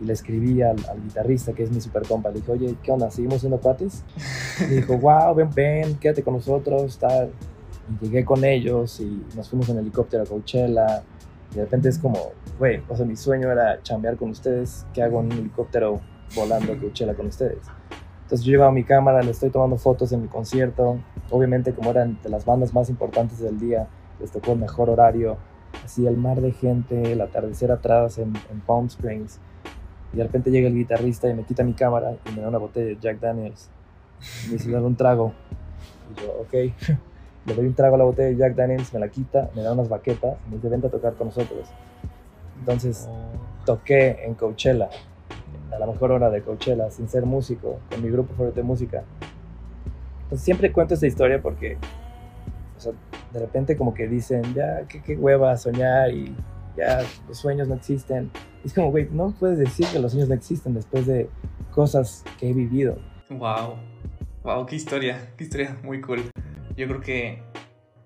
[0.00, 2.90] y le escribí al, al guitarrista que es mi super compa, le dije, oye, ¿qué
[2.92, 3.10] onda?
[3.10, 4.02] ¿Seguimos siendo cuates?
[4.60, 7.30] Y dijo, wow, ven, ven, quédate con nosotros, tal.
[8.00, 11.02] Y llegué con ellos y nos fuimos en helicóptero a Coachella.
[11.54, 14.84] Y de repente es como, güey, o sea, mi sueño era chambear con ustedes.
[14.92, 16.00] ¿Qué hago en un helicóptero
[16.34, 17.60] volando a Coachella con ustedes?
[18.22, 20.98] Entonces yo llevaba mi cámara, le estoy tomando fotos en mi concierto.
[21.30, 23.86] Obviamente como eran de las bandas más importantes del día,
[24.20, 25.36] les tocó el mejor horario.
[25.84, 29.38] Así el mar de gente, el atardecer atrás en, en Palm Springs.
[30.12, 32.58] Y de repente llega el guitarrista y me quita mi cámara y me da una
[32.58, 33.70] botella de Jack Daniels.
[34.44, 35.32] Y me dice, dale un trago.
[36.10, 36.98] Y yo, ok.
[37.46, 39.72] Le doy un trago a la botella de Jack Daniels, me la quita, me da
[39.72, 41.68] unas baquetas me dice, vente a tocar con nosotros.
[42.58, 43.08] Entonces
[43.66, 44.88] toqué en Coachella,
[45.72, 49.04] a la mejor hora de Coachella, sin ser músico, con mi grupo favorito de música.
[50.22, 51.76] Entonces siempre cuento esta historia porque,
[52.76, 52.92] o sea,
[53.32, 56.34] de repente como que dicen, ya, qué, qué hueva soñar y
[56.76, 58.30] ya los sueños no existen.
[58.64, 61.28] Es como, güey, no puedes decir que los sueños no existen después de
[61.74, 62.96] cosas que he vivido.
[63.28, 63.74] Wow.
[64.42, 66.22] Wow, qué historia, qué historia muy cool.
[66.76, 67.42] Yo creo que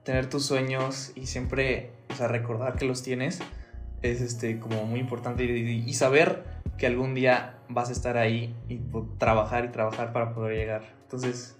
[0.04, 3.40] tener tus sueños y siempre, o sea, recordar que los tienes
[4.02, 6.44] es este como muy importante y, saber
[6.76, 8.80] que algún día vas a estar ahí y
[9.18, 10.82] trabajar y trabajar para poder llegar.
[11.02, 11.56] Entonces,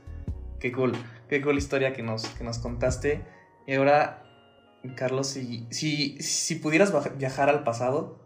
[0.61, 0.93] qué cool,
[1.29, 3.25] qué cool historia que nos, que nos contaste.
[3.67, 4.23] Y ahora,
[4.95, 8.19] Carlos, si, si, si pudieras viajar al pasado,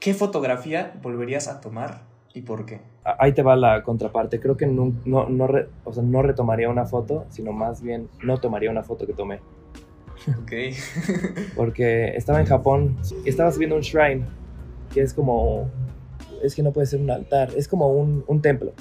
[0.00, 2.80] ¿qué fotografía volverías a tomar y por qué?
[3.04, 4.40] Ahí te va la contraparte.
[4.40, 8.08] Creo que no, no, no, re- o sea, no retomaría una foto, sino más bien
[8.22, 9.40] no tomaría una foto que tomé.
[10.42, 10.52] Ok.
[11.56, 14.24] Porque estaba en Japón y estaba subiendo un shrine,
[14.92, 15.70] que es como,
[16.42, 18.72] es que no puede ser un altar, es como un, un templo.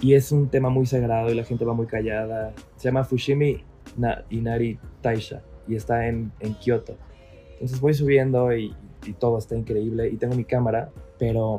[0.00, 2.52] Y es un tema muy sagrado y la gente va muy callada.
[2.76, 3.62] Se llama Fushimi
[3.96, 6.96] Na- Inari Taisha y está en, en Kioto.
[7.54, 8.74] Entonces voy subiendo y,
[9.06, 11.58] y todo está increíble y tengo mi cámara, pero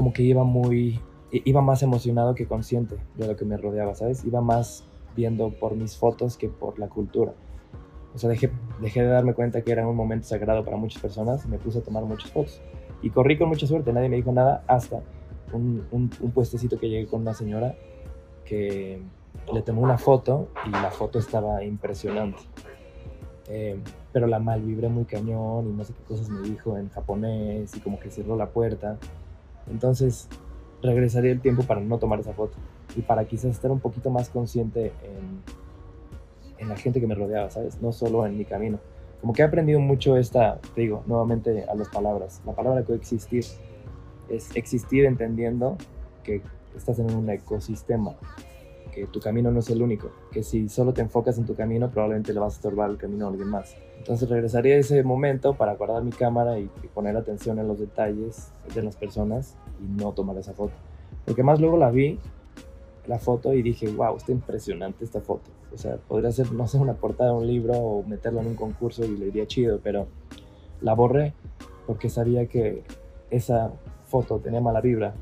[0.00, 0.98] como que iba muy,
[1.30, 4.24] iba más emocionado que consciente de lo que me rodeaba, ¿sabes?
[4.24, 4.82] Iba más
[5.14, 7.34] viendo por mis fotos que por la cultura.
[8.14, 11.44] O sea, dejé, dejé de darme cuenta que era un momento sagrado para muchas personas
[11.44, 12.62] y me puse a tomar muchas fotos.
[13.02, 15.02] Y corrí con mucha suerte, nadie me dijo nada hasta
[15.52, 17.74] un, un, un puestecito que llegué con una señora
[18.46, 19.02] que
[19.52, 22.40] le tomé una foto y la foto estaba impresionante.
[23.50, 23.78] Eh,
[24.14, 27.76] pero la mal vibré muy cañón y no sé qué cosas me dijo en japonés
[27.76, 28.96] y como que cerró la puerta.
[29.70, 30.28] Entonces
[30.82, 32.56] regresaría el tiempo para no tomar esa foto
[32.96, 34.92] y para quizás estar un poquito más consciente
[36.58, 37.80] en, la gente que me rodeaba, ¿sabes?
[37.80, 38.78] No solo en mi camino.
[39.20, 42.42] Como que he aprendido mucho esta, te digo, nuevamente a las palabras.
[42.44, 43.44] La palabra coexistir
[44.28, 45.76] es existir entendiendo
[46.22, 46.42] que
[46.76, 48.14] estás en un ecosistema,
[48.90, 51.90] que tu camino no es el único, que si solo te enfocas en tu camino
[51.90, 53.76] probablemente le vas a estorbar el camino a alguien más.
[53.98, 58.50] Entonces regresaría a ese momento para guardar mi cámara y, poner atención en los detalles
[58.74, 60.72] de las personas y no tomar esa foto.
[61.24, 62.18] Porque más luego la vi,
[63.06, 65.50] la foto, y dije, wow, está impresionante esta foto.
[65.72, 68.54] O sea, podría ser, no sé, una portada de un libro o meterla en un
[68.54, 70.08] concurso y le iría chido, pero
[70.80, 71.34] la borré
[71.86, 72.82] porque sabía que
[73.30, 73.70] esa
[74.06, 75.14] foto tenía mala vibra.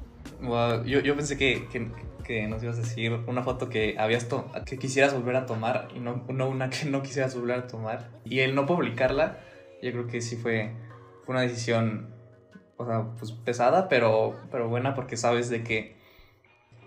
[0.42, 1.90] Wow, yo, yo pensé que, que,
[2.28, 5.88] que nos ibas a decir una foto que habías to- que quisieras volver a tomar
[5.96, 8.10] y no, no una que no quisieras volver a tomar.
[8.24, 9.38] Y el no publicarla,
[9.82, 10.70] yo creo que sí fue,
[11.26, 12.08] una decisión,
[12.76, 15.96] o sea, pues pesada, pero, pero buena porque sabes de que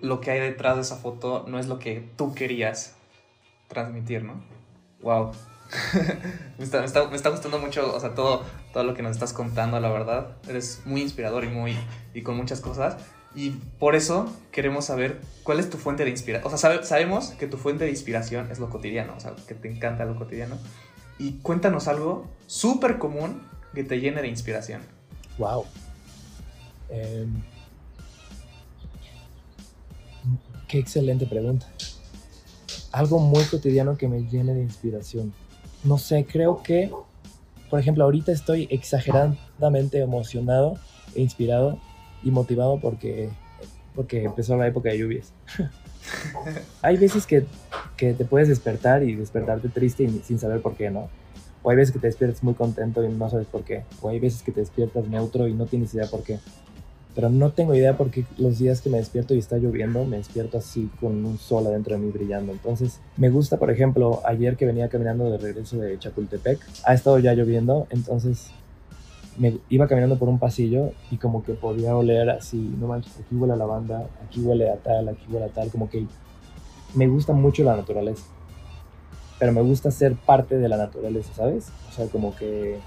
[0.02, 2.96] lo que hay detrás de esa foto no es lo que tú querías
[3.68, 4.42] transmitir, ¿no?
[5.02, 5.32] Wow.
[6.58, 9.12] me, está, me, está, me está gustando mucho, o sea, todo, todo lo que nos
[9.14, 10.38] estás contando, la verdad.
[10.48, 11.78] Eres muy inspirador y muy
[12.14, 12.98] y con muchas cosas.
[13.34, 16.46] Y por eso queremos saber cuál es tu fuente de inspiración.
[16.54, 19.54] O sea, sabe- sabemos que tu fuente de inspiración es lo cotidiano, o sea, que
[19.56, 20.58] te encanta lo cotidiano.
[21.18, 23.42] Y cuéntanos algo súper común
[23.74, 24.82] que te llene de inspiración.
[25.38, 25.66] Wow.
[26.90, 27.42] Em,
[30.68, 31.68] qué excelente pregunta.
[32.92, 35.34] Algo muy cotidiano que me llene de inspiración.
[35.84, 36.92] No sé, creo que,
[37.70, 40.78] por ejemplo, ahorita estoy exageradamente emocionado
[41.16, 41.80] e inspirado
[42.24, 43.30] y motivado porque,
[43.96, 45.34] porque empezó la época de lluvias.
[46.82, 47.46] Hay veces que,
[47.98, 51.10] que te puedes despertar y despertarte triste y sin saber por qué, ¿no?
[51.64, 53.84] O hay veces que te despiertas muy contento y no sabes por qué.
[54.02, 56.40] O hay veces que te despiertas neutro y no tienes idea por qué.
[57.14, 60.18] Pero no tengo idea por qué los días que me despierto y está lloviendo, me
[60.18, 62.52] despierto así con un sol adentro de mí brillando.
[62.54, 67.20] Entonces, me gusta, por ejemplo, ayer que venía caminando de regreso de Chapultepec, ha estado
[67.20, 68.52] ya lloviendo, entonces
[69.38, 73.36] me iba caminando por un pasillo y como que podía oler así, no manches, aquí
[73.36, 76.06] huele a lavanda, aquí huele a tal, aquí huele a tal, como que
[76.94, 78.24] me gusta mucho la naturaleza
[79.42, 81.72] pero me gusta ser parte de la naturaleza, ¿sabes?
[81.90, 82.78] O sea, como que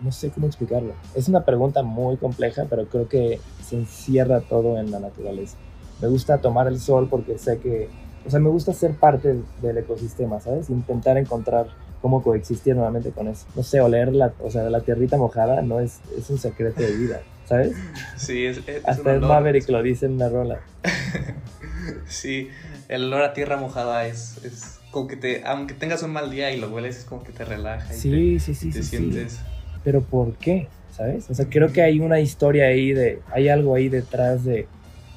[0.00, 0.92] no sé cómo explicarlo.
[1.16, 5.56] Es una pregunta muy compleja, pero creo que se encierra todo en la naturaleza.
[6.00, 7.88] Me gusta tomar el sol porque sé que
[8.24, 10.70] o sea, me gusta ser parte del ecosistema, ¿sabes?
[10.70, 11.66] Intentar encontrar
[12.00, 13.46] cómo coexistir nuevamente con eso.
[13.54, 16.92] No sé, oler la, o sea, la tierrita mojada no es, es un secreto de
[16.96, 17.72] vida, ¿sabes?
[18.16, 20.60] Sí, es, es Hasta el Maverick lo dice en una rola.
[22.06, 22.48] sí,
[22.88, 26.50] el olor a tierra mojada es, es como que te, aunque tengas un mal día
[26.52, 27.94] y lo hueles, es como que te relaja.
[27.94, 28.88] Y Sí, te, sí, sí, te sí, sí.
[28.96, 29.38] sientes.
[29.84, 30.68] Pero ¿por qué?
[30.90, 31.30] ¿Sabes?
[31.30, 34.66] O sea, creo que hay una historia ahí de, hay algo ahí detrás de,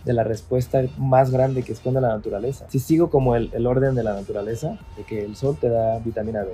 [0.05, 2.65] de la respuesta más grande que esconde la naturaleza.
[2.69, 5.99] Si sigo como el, el orden de la naturaleza, de que el sol te da
[5.99, 6.51] vitamina D,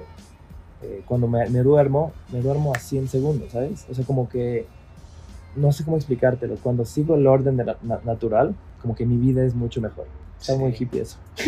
[0.84, 3.86] eh, cuando me, me duermo, me duermo a 100 segundos, ¿sabes?
[3.90, 4.66] O sea, como que,
[5.56, 9.18] no sé cómo explicártelo, cuando sigo el orden de la, na- natural, como que mi
[9.18, 10.06] vida es mucho mejor.
[10.40, 10.60] Está Sí.
[10.60, 11.18] muy hippie eso.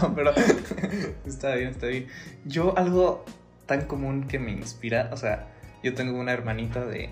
[0.00, 0.30] no, pero
[1.26, 2.06] está bien, está bien.
[2.44, 3.24] Yo algo
[3.66, 5.48] tan común que me inspira, o sea,
[5.82, 7.10] yo tengo una hermanita de,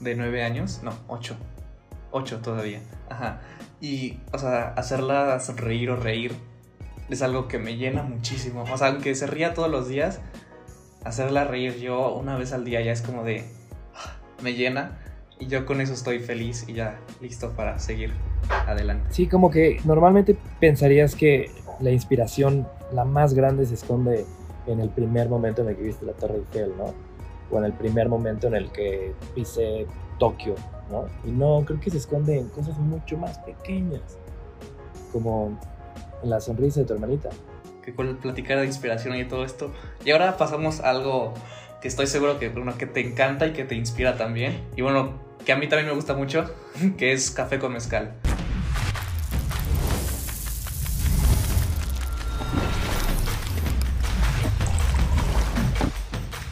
[0.00, 1.36] de nueve años, no, ocho,
[2.10, 3.40] ocho todavía, ajá.
[3.80, 6.34] Y, o sea, hacerla sonreír o reír
[7.08, 8.64] es algo que me llena muchísimo.
[8.70, 10.20] O sea, aunque se ría todos los días,
[11.04, 13.44] hacerla reír yo una vez al día ya es como de,
[13.94, 14.98] ah, me llena.
[15.40, 18.12] Y yo con eso estoy feliz y ya listo para seguir
[18.66, 19.06] adelante.
[19.10, 24.26] Sí, como que normalmente pensarías que la inspiración, la más grande, se esconde
[24.66, 26.92] en el primer momento en el que viste la Torre Eiffel, ¿no?
[27.50, 29.86] O en el primer momento en el que pisé
[30.18, 30.54] Tokio,
[30.90, 31.06] ¿no?
[31.24, 34.18] Y no, creo que se esconde en cosas mucho más pequeñas,
[35.12, 35.58] como
[36.22, 37.30] en la sonrisa de tu hermanita.
[37.82, 39.72] que con platicar de inspiración y todo esto.
[40.04, 41.32] Y ahora pasamos a algo
[41.80, 44.60] que estoy seguro que, bueno, que te encanta y que te inspira también.
[44.76, 46.44] Y bueno, que a mí también me gusta mucho,
[46.98, 48.14] que es café con mezcal.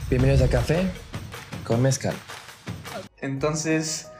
[0.09, 0.89] Bienvenidos a Café
[1.65, 2.15] con Mezcal.
[3.21, 4.11] Entonces,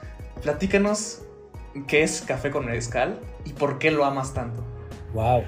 [0.41, 1.21] platícanos
[1.87, 4.63] qué es café con mezcal y por qué lo amas tanto.
[5.13, 5.43] Wow.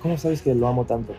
[0.00, 1.14] ¿Cómo sabes que lo amo tanto?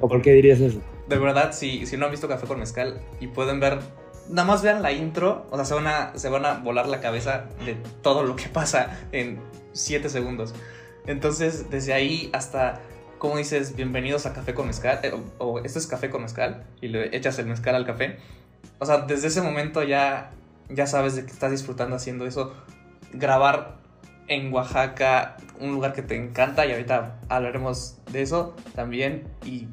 [0.00, 0.80] ¿O por qué dirías eso?
[1.08, 3.78] De verdad, si, si no han visto café con mezcal y pueden ver,
[4.28, 7.00] nada más vean la intro, o sea, se van a, se van a volar la
[7.00, 9.40] cabeza de todo lo que pasa en
[9.72, 10.54] 7 segundos.
[11.06, 12.80] Entonces, desde ahí hasta,
[13.22, 16.64] como dices, bienvenidos a Café con Mezcal, eh, o, o esto es Café con Mezcal,
[16.80, 18.16] y le echas el mezcal al café.
[18.80, 20.32] O sea, desde ese momento ya,
[20.68, 22.52] ya sabes de que estás disfrutando haciendo eso.
[23.12, 23.76] Grabar
[24.26, 29.22] en Oaxaca, un lugar que te encanta, y ahorita hablaremos de eso también.
[29.44, 29.68] Y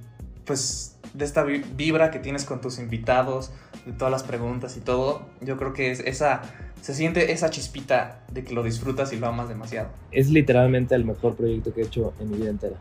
[0.45, 3.51] pues de esta vi- vibra que tienes con tus invitados,
[3.83, 6.43] de todas las preguntas y todo, yo creo que es esa,
[6.83, 9.89] se siente esa chispita de que lo disfrutas y lo amas demasiado.
[10.11, 12.75] es literalmente el mejor proyecto que he hecho en mi vida entera.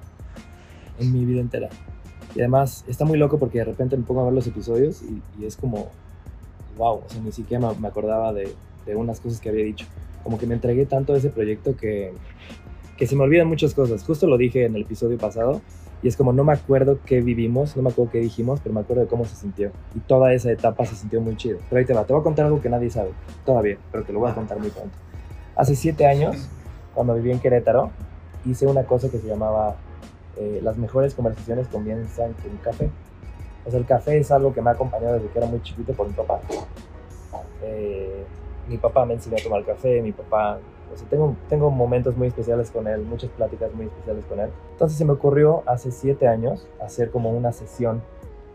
[0.98, 1.68] En mi vida entera.
[2.34, 5.22] Y además está muy loco porque de repente me pongo a ver los episodios y,
[5.40, 5.88] y es como,
[6.76, 8.52] wow, o sea, ni siquiera me, acordaba de,
[8.86, 9.86] de unas cosas que había dicho.
[10.22, 12.12] Como que me entregué tanto a ese proyecto que,
[12.96, 14.04] que se me olvidan muchas cosas.
[14.04, 15.62] Justo lo dije en el episodio pasado
[16.02, 18.80] y es como no me acuerdo qué vivimos, no me acuerdo qué dijimos, pero me
[18.80, 19.72] acuerdo de cómo se sintió.
[19.94, 21.58] Y toda esa etapa se sintió muy chido.
[21.68, 23.10] Pero ahí te va, te voy a contar algo que nadie sabe
[23.44, 24.96] todavía, pero te lo voy a contar muy pronto.
[25.56, 26.48] Hace siete años,
[26.94, 27.90] cuando viví en Querétaro,
[28.44, 29.76] hice una cosa que se llamaba
[30.38, 32.90] eh, Las mejores conversaciones comienzan con un café.
[33.66, 35.92] O sea, el café es algo que me ha acompañado desde que era muy chiquito
[35.92, 36.40] por mi papá.
[37.62, 38.24] Eh,
[38.68, 40.58] mi papá me enseñó a tomar café, mi papá,
[40.92, 44.50] o sea, tengo, tengo momentos muy especiales con él, muchas pláticas muy especiales con él.
[44.72, 48.02] Entonces se me ocurrió hace siete años hacer como una sesión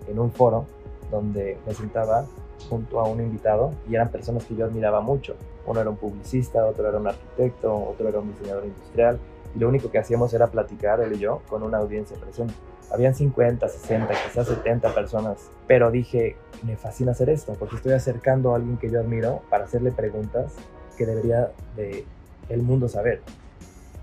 [0.07, 0.65] en un foro
[1.11, 2.25] donde me sentaba
[2.69, 5.35] junto a un invitado y eran personas que yo admiraba mucho.
[5.65, 9.19] Uno era un publicista, otro era un arquitecto, otro era un diseñador industrial
[9.55, 12.53] y lo único que hacíamos era platicar él y yo con una audiencia presente.
[12.91, 18.53] Habían 50, 60, quizás 70 personas, pero dije, me fascina hacer esto porque estoy acercando
[18.53, 20.53] a alguien que yo admiro para hacerle preguntas
[20.97, 22.05] que debería de
[22.49, 23.21] el mundo saber,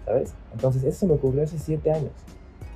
[0.04, 0.34] ¿sabes?
[0.52, 2.10] Entonces eso me ocurrió hace 7 años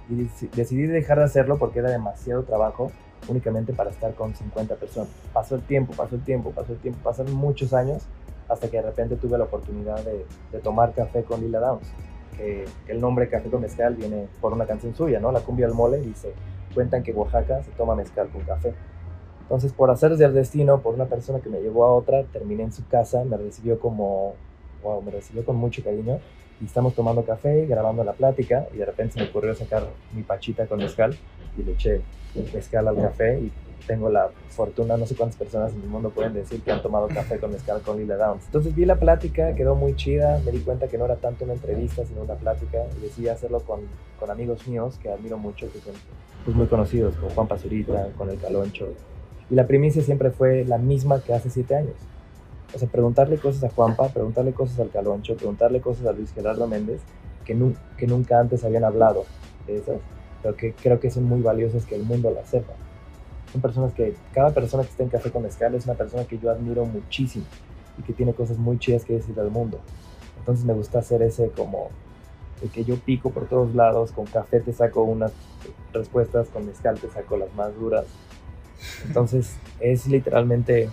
[0.08, 2.92] y deci- decidí dejar de hacerlo porque era demasiado trabajo
[3.28, 5.08] únicamente para estar con 50 personas.
[5.32, 8.02] Pasó el tiempo, pasó el tiempo, pasó el tiempo, pasaron muchos años
[8.48, 11.87] hasta que de repente tuve la oportunidad de, de tomar café con Lila Downs.
[12.37, 15.31] Que el nombre Café con Mezcal viene por una canción suya, ¿no?
[15.33, 16.33] La cumbia al mole dice,
[16.75, 18.75] cuentan que Oaxaca se toma mezcal con café.
[19.42, 22.73] Entonces, por hacer del destino, por una persona que me llevó a otra, terminé en
[22.73, 24.35] su casa, me recibió como,
[24.83, 26.18] wow, me recibió con mucho cariño
[26.61, 30.23] y estamos tomando café, grabando la plática y de repente se me ocurrió sacar mi
[30.23, 31.14] pachita con mezcal
[31.59, 32.01] y le eché
[32.53, 33.53] mezcal al café y
[33.87, 37.09] tengo la fortuna, no sé cuántas personas en el mundo pueden decir que han tomado
[37.09, 38.44] café con mezcal con Lila Downs.
[38.47, 41.55] Entonces vi la plática, quedó muy chida, me di cuenta que no era tanto una
[41.55, 43.81] entrevista, sino una plática y decidí hacerlo con,
[44.18, 45.92] con amigos míos que admiro mucho, que son
[46.44, 48.88] pues, muy conocidos, como Juan Pazurita, con El Caloncho.
[49.51, 51.97] Y la primicia siempre fue la misma que hace siete años.
[52.75, 56.66] O sea, preguntarle cosas a Juanpa, preguntarle cosas al Caloncho, preguntarle cosas a Luis Gerardo
[56.66, 57.01] Méndez,
[57.44, 59.25] que, nu- que nunca antes habían hablado
[59.66, 59.99] de esas,
[60.42, 62.73] pero que creo que son muy valiosas que el mundo las sepa.
[63.54, 66.36] Son personas que, cada persona que está en Café con Mezcal es una persona que
[66.40, 67.44] yo admiro muchísimo
[67.96, 69.78] y que tiene cosas muy chidas que decir al mundo.
[70.40, 71.90] Entonces me gusta hacer ese como,
[72.60, 75.30] de que yo pico por todos lados, con café te saco unas
[75.92, 78.06] respuestas, con mezcal te saco las más duras.
[79.06, 80.88] Entonces es literalmente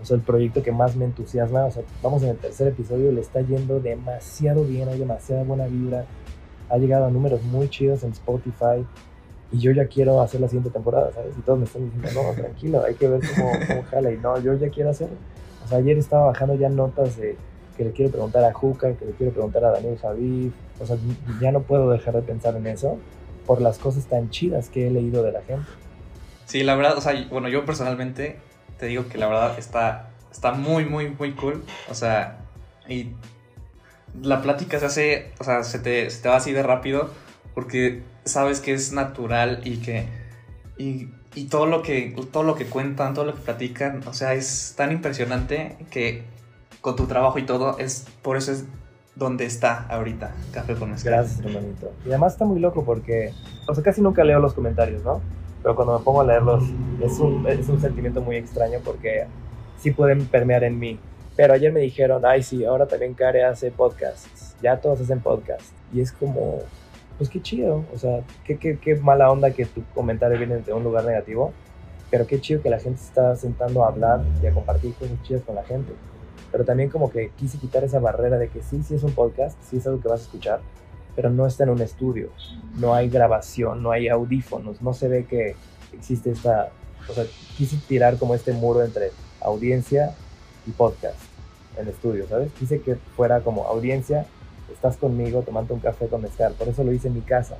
[0.00, 1.64] o sea, el proyecto que más me entusiasma.
[1.64, 5.66] O sea, vamos en el tercer episodio, le está yendo demasiado bien, hay demasiada buena
[5.66, 6.04] vibra.
[6.70, 8.86] Ha llegado a números muy chidos en Spotify.
[9.52, 11.34] Y yo ya quiero hacer la siguiente temporada, ¿sabes?
[11.38, 14.12] Y todos me están diciendo, no, tranquilo, hay que ver cómo, cómo jala.
[14.12, 15.16] Y no, yo ya quiero hacerlo.
[15.64, 17.36] O sea, ayer estaba bajando ya notas de
[17.76, 20.50] que le quiero preguntar a Juca, que le quiero preguntar a Daniel Javid.
[20.80, 20.96] O sea,
[21.40, 22.98] ya no puedo dejar de pensar en eso
[23.46, 25.66] por las cosas tan chidas que he leído de la gente.
[26.46, 28.38] Sí, la verdad, o sea, bueno, yo personalmente
[28.78, 31.62] te digo que la verdad está, está muy, muy, muy cool.
[31.90, 32.38] O sea,
[32.88, 33.12] y
[34.22, 37.10] la plática se hace, o sea, se te, se te va así de rápido
[37.54, 40.06] porque sabes que es natural y que,
[40.76, 41.08] y,
[41.50, 44.90] todo lo que, todo lo que cuentan, todo lo que platican, o sea, es tan
[44.92, 46.24] impresionante que
[46.80, 48.64] con tu trabajo y todo, es, por eso es
[49.14, 51.12] donde está ahorita Café con Mezcal.
[51.12, 51.92] Gracias, hermanito.
[52.04, 53.32] Y además está muy loco porque,
[53.66, 55.20] o sea, casi nunca leo los comentarios, ¿no?
[55.62, 56.64] Pero cuando me pongo a leerlos
[57.02, 59.26] es un, es un sentimiento muy extraño porque
[59.78, 60.98] sí pueden permear en mí.
[61.34, 64.54] Pero ayer me dijeron, ay, sí, ahora también Care hace podcasts.
[64.62, 65.72] Ya todos hacen podcasts.
[65.92, 66.60] Y es como,
[67.18, 67.84] pues qué chido.
[67.94, 71.52] O sea, qué, qué, qué mala onda que tu comentario viene de un lugar negativo.
[72.10, 75.20] Pero qué chido que la gente se está sentando a hablar y a compartir cosas
[75.22, 75.92] chidas con la gente.
[76.52, 79.60] Pero también como que quise quitar esa barrera de que sí, sí es un podcast,
[79.62, 80.60] sí es algo que vas a escuchar,
[81.14, 82.30] pero no está en un estudio,
[82.76, 85.56] no hay grabación, no hay audífonos, no se ve que
[85.92, 86.70] existe esta,
[87.08, 87.24] o sea,
[87.56, 90.14] quise tirar como este muro entre audiencia
[90.66, 91.18] y podcast
[91.78, 92.52] en estudio, ¿sabes?
[92.52, 94.26] Quise que fuera como audiencia,
[94.76, 97.56] estás conmigo tomando un café con mezcal, por eso lo hice en mi casa,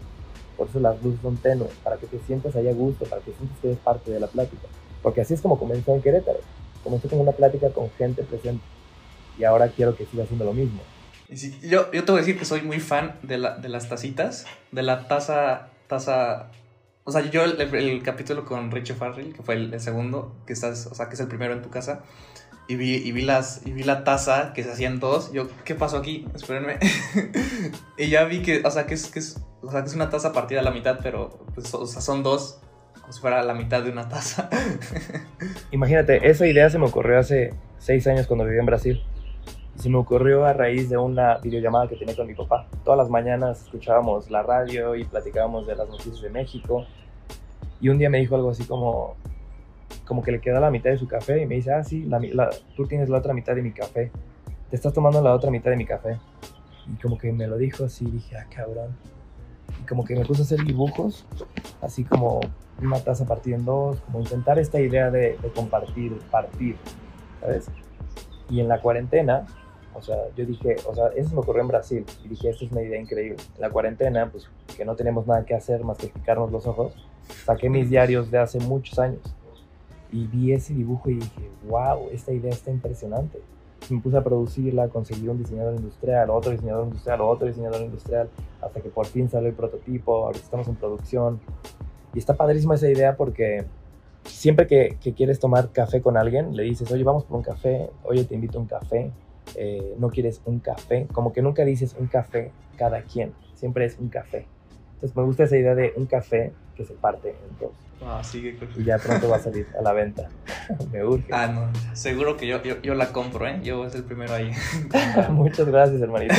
[0.57, 3.33] por eso las luces son tenues, para que te sientas ahí a gusto, para que
[3.33, 4.69] sientas que eres parte de la plática,
[5.03, 6.39] porque así es como comenzó en Querétaro,
[6.87, 8.65] comenzó con una plática con gente presente.
[9.39, 10.81] Y ahora quiero que siga haciendo lo mismo.
[11.29, 14.47] Yo, yo te voy a decir que soy muy fan de, la, de las tacitas,
[14.71, 16.51] de la taza, taza...
[17.05, 20.53] O sea, yo el, el capítulo con Richie Farrell, que fue el, el, segundo, que
[20.53, 22.03] estás, o sea, que es el primero en tu casa,
[22.69, 25.75] y vi, y vi, las, y vi la taza que se hacían dos, yo, ¿qué
[25.75, 26.27] pasó aquí?
[26.35, 26.79] Espérenme.
[27.99, 30.11] y ya vi que, o sea, que es, que es, o sea, que es una
[30.11, 32.61] taza partida a la mitad, pero, pues, o sea, son dos,
[33.01, 34.51] como si fuera la mitad de una taza.
[35.71, 39.03] Imagínate, esa idea se me ocurrió hace seis años cuando viví en Brasil
[39.79, 42.67] se me ocurrió a raíz de una videollamada que tenía con mi papá.
[42.85, 46.87] Todas las mañanas escuchábamos la radio y platicábamos de las noticias de México.
[47.81, 49.17] Y un día me dijo algo así como,
[50.07, 52.21] como que le queda la mitad de su café y me dice, ah, sí, la,
[52.21, 54.11] la, tú tienes la otra mitad de mi café.
[54.71, 56.17] Te estás tomando la otra mitad de mi café.
[56.87, 58.97] Y como que me lo dijo así, dije, ah, cabrón.
[59.83, 61.27] Y como que me puse a hacer dibujos,
[61.83, 62.41] así como
[62.81, 66.77] una taza partida en dos, como intentar esta idea de, de compartir, partir,
[67.41, 67.69] ¿sabes?
[68.49, 69.47] Y en la cuarentena,
[69.93, 72.71] o sea, yo dije, o sea, eso me ocurrió en Brasil y dije, esta es
[72.71, 73.43] una idea increíble.
[73.57, 76.95] En la cuarentena, pues que no tenemos nada que hacer más que picarnos los ojos,
[77.45, 79.36] saqué mis diarios de hace muchos años
[80.13, 83.41] y vi ese dibujo y dije, wow, esta idea está impresionante.
[83.91, 88.29] Me puse a producirla, conseguí un diseñador industrial, otro diseñador industrial, otro diseñador industrial,
[88.61, 91.41] hasta que por fin salió el prototipo, ahorita estamos en producción.
[92.15, 93.65] Y está padrísima esa idea porque
[94.25, 97.91] siempre que, que quieres tomar café con alguien, le dices, oye, vamos por un café,
[98.05, 99.13] oye, te invito a un café,
[99.55, 103.99] eh, no quieres un café, como que nunca dices un café cada quien, siempre es
[103.99, 104.47] un café.
[104.95, 107.86] Entonces me gusta esa idea de un café que se parte en dos.
[108.03, 108.69] Ah, qué cool.
[108.77, 110.29] Y ya pronto va a salir a la venta.
[110.93, 111.29] me urge.
[111.33, 113.61] Ah, no, seguro que yo, yo, yo la compro, ¿eh?
[113.63, 114.53] Yo voy a ser el primero ahí.
[115.31, 116.35] Muchas gracias, hermanito.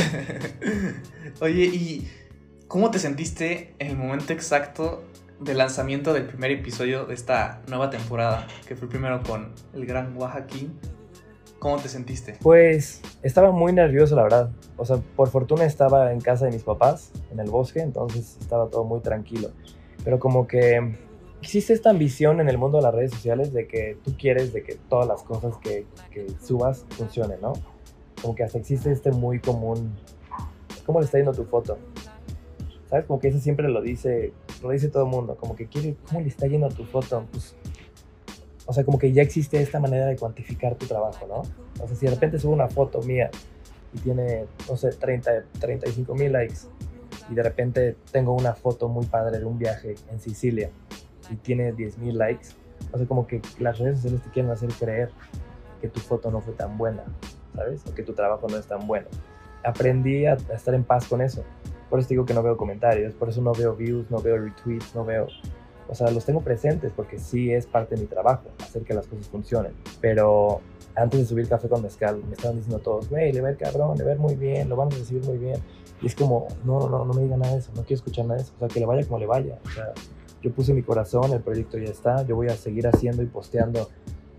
[1.42, 2.12] Oye, ¿y
[2.68, 5.04] cómo te sentiste en el momento exacto
[5.40, 8.48] del lanzamiento del primer episodio de esta nueva temporada?
[8.68, 10.80] Que fue primero con el gran Oaxaquín.
[11.60, 12.38] ¿Cómo te sentiste?
[12.40, 14.52] Pues estaba muy nervioso, la verdad.
[14.78, 18.70] O sea, por fortuna estaba en casa de mis papás, en el bosque, entonces estaba
[18.70, 19.50] todo muy tranquilo.
[20.04, 20.96] Pero como que
[21.42, 24.64] existe esta ambición en el mundo de las redes sociales de que tú quieres de
[24.64, 25.86] que todas las cosas que,
[26.42, 27.54] subas funcionen, ¿no?
[28.22, 29.96] Como que hasta existe este muy común,
[30.86, 31.78] ¿cómo le está yendo tu foto?
[32.90, 33.06] ¿Sabes?
[33.06, 34.34] Como que eso siempre lo dice,
[34.64, 37.26] lo dice todo el mundo, como que quiere, ¿cómo le está yendo tu foto?
[37.32, 37.56] Pues
[38.66, 41.44] o sea, como que ya existe esta manera de cuantificar tu trabajo, ¿no?
[41.82, 43.30] O sea, si de repente subo una foto mía
[43.94, 46.68] y tiene, no sé, 30, 35 mil likes
[47.30, 50.70] y de repente tengo una foto muy padre de un viaje en Sicilia
[51.30, 52.50] y tiene 10 mil likes,
[52.92, 55.10] o sea, como que las redes sociales te quieren hacer creer
[55.82, 57.04] que tu foto no fue tan buena,
[57.56, 57.84] ¿sabes?
[57.88, 59.08] O que tu trabajo no es tan bueno.
[59.64, 61.44] Aprendí a, a estar en paz con eso.
[61.90, 64.94] Por eso digo que no veo comentarios, por eso no veo views, no veo retweets,
[64.96, 65.28] no veo...
[65.90, 69.08] O sea, los tengo presentes porque sí es parte de mi trabajo, hacer que las
[69.08, 69.72] cosas funcionen.
[70.02, 70.60] Pero
[70.96, 74.12] antes de subir Café con Mezcal, me estaban diciendo todos, güey, le ir cabrón, le
[74.12, 75.62] ir muy bien, lo vamos a recibir muy bien.
[76.02, 78.38] Y es como, no, no, no me diga nada de eso, no quiero escuchar nada
[78.38, 78.54] de eso.
[78.56, 79.60] O sea, que le vaya como le vaya.
[79.66, 79.94] O sea,
[80.42, 83.90] yo puse mi corazón, el proyecto ya está, yo voy a seguir haciendo y posteando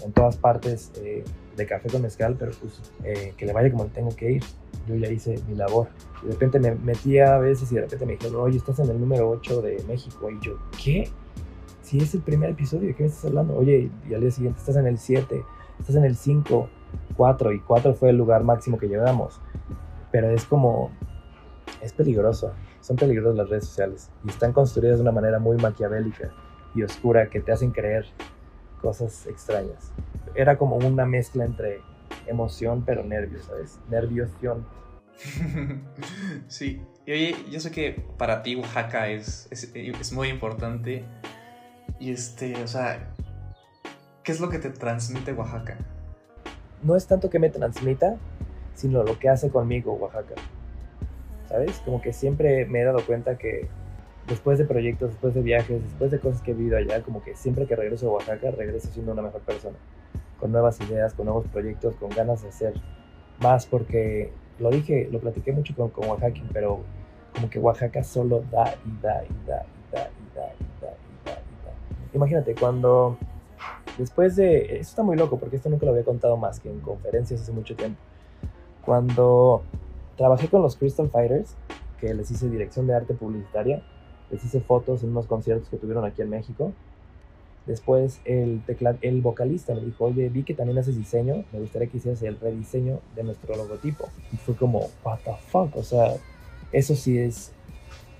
[0.05, 1.25] en todas partes eh,
[1.57, 4.45] de Café con Mezcal, pero pues eh, que le vaya como le tengo que ir.
[4.87, 5.89] Yo ya hice mi labor.
[6.23, 8.91] Y de repente me metía a veces y de repente me dijeron, oye, estás en
[8.91, 10.31] el número 8 de México.
[10.31, 11.11] Y yo, ¿qué?
[11.83, 13.57] Si es el primer episodio, ¿de qué me estás hablando?
[13.57, 15.43] Oye, y al día siguiente estás en el 7,
[15.79, 16.69] estás en el 5,
[17.17, 19.41] 4, y 4 fue el lugar máximo que llegamos.
[20.11, 20.91] Pero es como,
[21.83, 26.31] es peligroso, son peligrosas las redes sociales y están construidas de una manera muy maquiavélica
[26.75, 28.07] y oscura que te hacen creer
[28.81, 29.93] cosas extrañas.
[30.35, 31.81] Era como una mezcla entre
[32.27, 33.79] emoción pero nervios, ¿sabes?
[33.91, 34.67] Nervioción.
[36.49, 41.05] sí, y oye, yo sé que para ti Oaxaca es, es, es muy importante
[41.99, 43.13] y este, o sea,
[44.23, 45.77] ¿qué es lo que te transmite Oaxaca?
[46.83, 48.17] No es tanto que me transmita,
[48.75, 50.35] sino lo que hace conmigo Oaxaca.
[51.49, 51.81] ¿Sabes?
[51.85, 53.69] Como que siempre me he dado cuenta que
[54.29, 57.35] después de proyectos, después de viajes, después de cosas que he vivido allá, como que
[57.35, 59.77] siempre que regreso a Oaxaca, regreso siendo una mejor persona.
[60.39, 62.75] Con nuevas ideas, con nuevos proyectos, con ganas de hacer
[63.41, 66.81] más, porque lo dije, lo platiqué mucho con, con Oaxaca, pero
[67.35, 70.91] como que Oaxaca solo da y da y da y da y da y da
[70.91, 71.73] y da y da.
[72.13, 73.17] Imagínate, cuando
[73.97, 74.65] después de...
[74.65, 77.53] Esto está muy loco porque esto nunca lo había contado más que en conferencias hace
[77.53, 77.99] mucho tiempo.
[78.85, 79.63] Cuando
[80.19, 81.55] trabajé con los Crystal Fighters,
[81.99, 83.83] que les hice dirección de arte publicitaria,
[84.31, 86.73] les hice fotos en unos conciertos que tuvieron aquí en México.
[87.67, 91.89] Después el, teclad, el vocalista me dijo, oye, vi que también haces diseño, me gustaría
[91.89, 94.09] que hicieras el rediseño de nuestro logotipo.
[94.33, 96.15] Y fue como, what the fuck, o sea,
[96.73, 97.53] eso sí es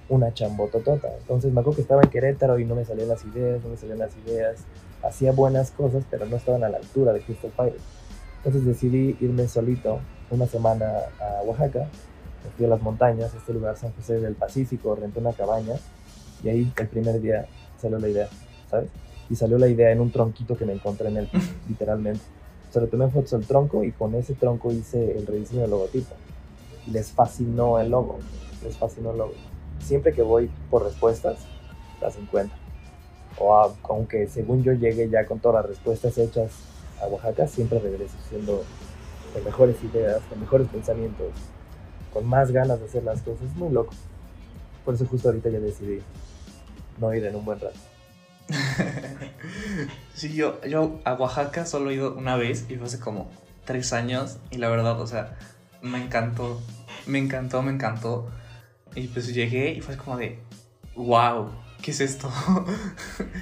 [0.09, 1.09] una chambototota.
[1.19, 3.77] Entonces me acuerdo que estaba en Querétaro y no me salían las ideas, no me
[3.77, 4.65] salían las ideas.
[5.03, 7.83] Hacía buenas cosas, pero no estaban a la altura de Crystal Fighters.
[8.39, 10.01] Entonces decidí irme solito
[10.31, 10.87] una semana
[11.21, 11.89] a Oaxaca,
[12.45, 15.75] me fui a las montañas, este lugar San José del Pacífico, renté una cabaña
[16.43, 17.47] y ahí el primer día
[17.81, 18.29] salió la idea,
[18.71, 18.89] ¿sabes?
[19.31, 21.29] Y salió la idea en un tronquito que me encontré en él,
[21.69, 22.21] literalmente.
[22.69, 25.71] O sea, le tomé fotos al tronco y con ese tronco hice el rediseño del
[25.71, 26.15] logotipo.
[26.87, 28.19] Y les fascinó el logo,
[28.63, 29.35] les fascinó el logo.
[29.81, 31.39] Siempre que voy por respuestas,
[32.01, 32.57] las encuentro.
[33.39, 36.51] O a, aunque según yo llegue ya con todas las respuestas hechas
[37.03, 38.63] a Oaxaca, siempre regreso siendo
[39.33, 41.33] con mejores ideas, con mejores pensamientos,
[42.13, 43.49] con más ganas de hacer las cosas.
[43.57, 43.95] Muy loco.
[44.85, 46.01] Por eso justo ahorita ya decidí
[46.99, 47.79] no ir en un buen rato.
[50.15, 53.31] sí, yo, yo a Oaxaca solo he ido una vez y fue hace como
[53.65, 55.37] tres años y la verdad, o sea,
[55.83, 56.61] me encantó,
[57.07, 58.31] me encantó, me encantó.
[58.95, 60.39] Y pues llegué y fue como de,
[60.97, 61.51] wow,
[61.83, 62.31] ¿qué es esto?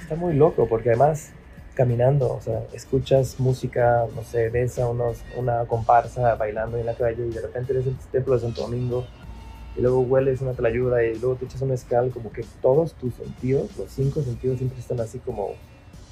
[0.01, 1.31] Está muy loco porque además
[1.77, 6.95] caminando, o sea, escuchas música, no sé, ves a unos, una comparsa bailando en la
[6.95, 9.05] calle y de repente eres el templo de Santo Domingo
[9.77, 13.13] y luego hueles una tlayuda y luego te echas un mezcal, como que todos tus
[13.13, 15.51] sentidos, los cinco sentidos siempre están así como,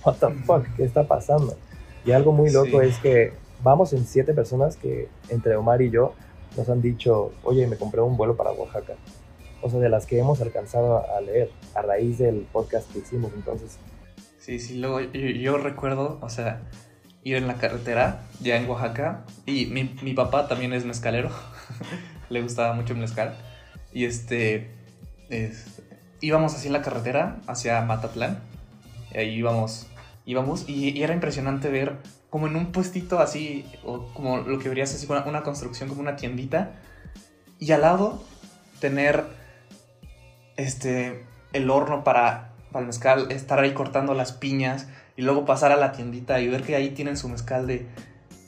[0.05, 1.57] what the fuck, ¿qué está pasando?
[2.05, 2.88] Y algo muy loco sí.
[2.88, 6.13] es que vamos en siete personas que entre Omar y yo
[6.55, 8.93] nos han dicho, oye, me compré un vuelo para Oaxaca.
[9.63, 13.32] O sea, de las que hemos alcanzado a leer a raíz del podcast que hicimos
[13.36, 13.80] entonces.
[14.45, 16.61] Sí, sí, luego yo, recuerdo, o sea,
[17.23, 21.31] ir en la carretera, ya en Oaxaca, y mi, mi papá también es mezcalero,
[22.29, 23.35] le gustaba mucho el mezcal,
[23.91, 24.69] y este,
[25.31, 25.81] es,
[26.21, 28.37] íbamos así en la carretera hacia Matatlán,
[29.11, 29.87] y ahí íbamos,
[30.27, 31.97] íbamos, y, era impresionante ver
[32.29, 36.17] como en un puestito así, o como lo que verías así, una construcción, como una
[36.17, 36.73] tiendita,
[37.57, 38.23] y al lado
[38.79, 39.23] tener,
[40.55, 45.71] este, el horno para para el mezcal, estar ahí cortando las piñas y luego pasar
[45.71, 47.86] a la tiendita y ver que ahí tienen su mezcal de,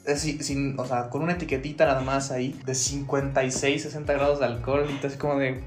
[0.06, 4.40] de sin, sin, o sea, con una etiquetita nada más ahí de 56, 60 grados
[4.40, 5.64] de alcohol y así como de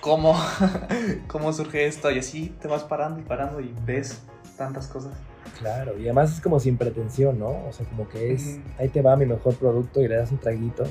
[0.00, 0.36] cómo,
[1.28, 4.20] cómo surge esto y así te vas parando y parando y ves
[4.56, 5.12] tantas cosas.
[5.60, 7.64] Claro, y además es como sin pretensión, ¿no?
[7.68, 8.80] O sea, como que es, uh -huh.
[8.80, 10.82] ahí te va mi mejor producto y le das un traguito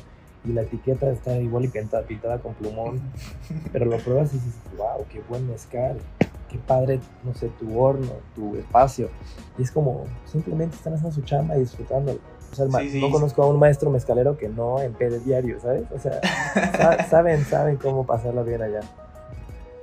[0.45, 3.01] y la etiqueta está igual y pintada, pintada con plumón,
[3.74, 5.97] pero lo pruebas y dices, wow, qué buen mezcal
[6.49, 9.09] qué padre, no sé, tu horno, tu espacio.
[9.57, 12.19] Y es como, simplemente están haciendo su chamba y disfrutándolo.
[12.51, 13.13] O sea, sí, sí, no sí.
[13.13, 15.83] conozco a un maestro mezcalero que no empede diario, ¿sabes?
[15.91, 16.19] O sea,
[16.75, 18.81] sa saben, saben cómo pasarla bien allá.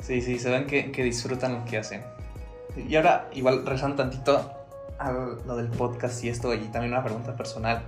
[0.01, 2.03] Sí, sí, saben que, que disfrutan lo que hacen.
[2.77, 4.53] Y ahora, igual, rezando tantito
[4.99, 7.83] a lo del podcast y esto, y también una pregunta personal.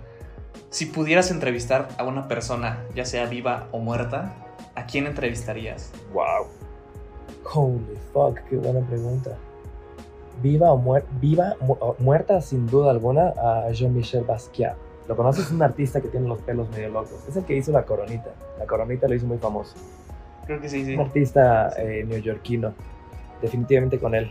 [0.71, 4.35] Si pudieras entrevistar a una persona, ya sea viva o muerta,
[4.75, 5.93] ¿a quién entrevistarías?
[6.13, 6.47] Wow.
[7.55, 9.37] Holy fuck, qué buena pregunta.
[10.43, 14.77] Viva o muer- viva, mu- muerta sin duda alguna a Jean-Michel Basquiat.
[15.09, 15.47] ¿Lo conoces?
[15.47, 17.25] Es un artista que tiene los pelos medio locos.
[17.29, 18.31] Es el que hizo la coronita.
[18.59, 19.75] La coronita lo hizo muy famoso.
[20.47, 20.95] Creo que sí, sí.
[20.95, 22.75] Un artista eh, neoyorquino.
[23.41, 24.31] Definitivamente con él.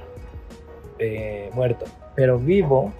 [1.00, 1.86] eh, muerto.
[2.16, 2.92] Pero vivo,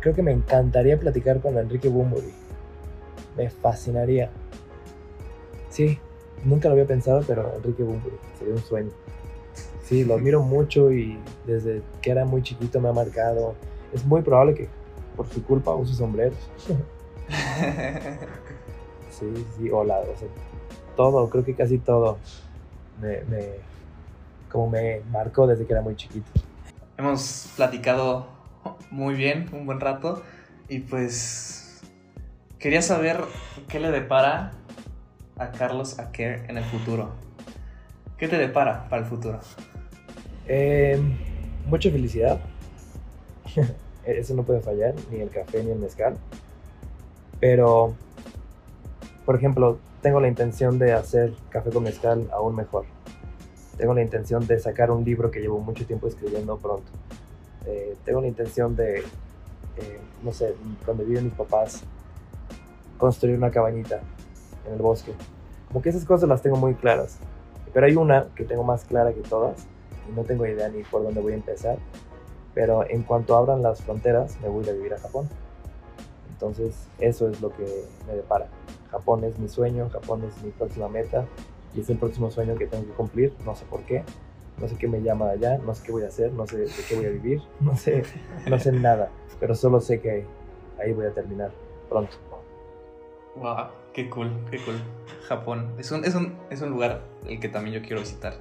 [0.00, 2.32] creo que me encantaría platicar con Enrique Bunbury.
[3.36, 4.30] Me fascinaría.
[5.68, 5.98] Sí,
[6.44, 8.90] nunca lo había pensado, pero Enrique Bunbury sería un sueño.
[9.84, 13.54] Sí, lo admiro mucho y desde que era muy chiquito me ha marcado.
[13.92, 14.68] Es muy probable que
[15.16, 16.38] por su culpa use sombreros.
[19.10, 19.26] Sí,
[19.58, 20.28] sí, o, la, o sea,
[20.96, 22.18] todo, creo que casi todo
[23.00, 23.56] me, me-
[24.50, 26.26] como me marcó desde que era muy chiquito.
[26.96, 28.26] Hemos platicado
[28.90, 30.22] muy bien, un buen rato,
[30.68, 31.80] y pues
[32.58, 33.20] quería saber
[33.68, 34.52] qué le depara
[35.40, 37.08] a Carlos Aker en el futuro.
[38.18, 39.40] ¿Qué te depara para el futuro?
[40.46, 41.00] Eh,
[41.66, 42.38] mucha felicidad.
[44.04, 46.18] Eso no puede fallar, ni el café ni el mezcal.
[47.40, 47.94] Pero,
[49.24, 52.84] por ejemplo, tengo la intención de hacer café con mezcal aún mejor.
[53.78, 56.92] Tengo la intención de sacar un libro que llevo mucho tiempo escribiendo pronto.
[57.64, 61.82] Eh, tengo la intención de, eh, no sé, donde viven mis papás,
[62.98, 64.02] construir una cabañita
[64.70, 65.12] en el bosque.
[65.68, 67.18] Como que esas cosas las tengo muy claras.
[67.72, 69.66] Pero hay una que tengo más clara que todas
[70.08, 71.78] y no tengo idea ni por dónde voy a empezar.
[72.54, 75.28] Pero en cuanto abran las fronteras, me voy a ir a vivir a Japón.
[76.32, 78.48] Entonces, eso es lo que me depara.
[78.90, 81.26] Japón es mi sueño, Japón es mi próxima meta
[81.74, 83.34] y es el próximo sueño que tengo que cumplir.
[83.44, 84.02] No sé por qué,
[84.60, 86.58] no sé qué me llama de allá, no sé qué voy a hacer, no sé
[86.58, 88.02] de qué voy a vivir, no sé,
[88.48, 89.10] no sé nada.
[89.38, 90.26] Pero solo sé que
[90.78, 91.52] ahí voy a terminar
[91.88, 92.16] pronto.
[93.36, 94.80] Wow, qué cool, qué cool.
[95.28, 95.72] Japón.
[95.78, 98.34] Es un, es un, es un lugar el que también yo quiero visitar.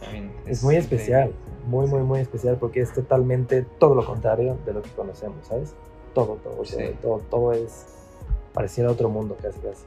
[0.00, 0.96] También Es muy increíble.
[0.96, 1.32] especial,
[1.66, 5.74] muy, muy, muy especial porque es totalmente todo lo contrario de lo que conocemos, ¿sabes?
[6.14, 6.96] Todo, todo, todo, Sí.
[7.02, 7.86] todo, todo es,
[8.52, 9.84] pareciera otro mundo casi, casi.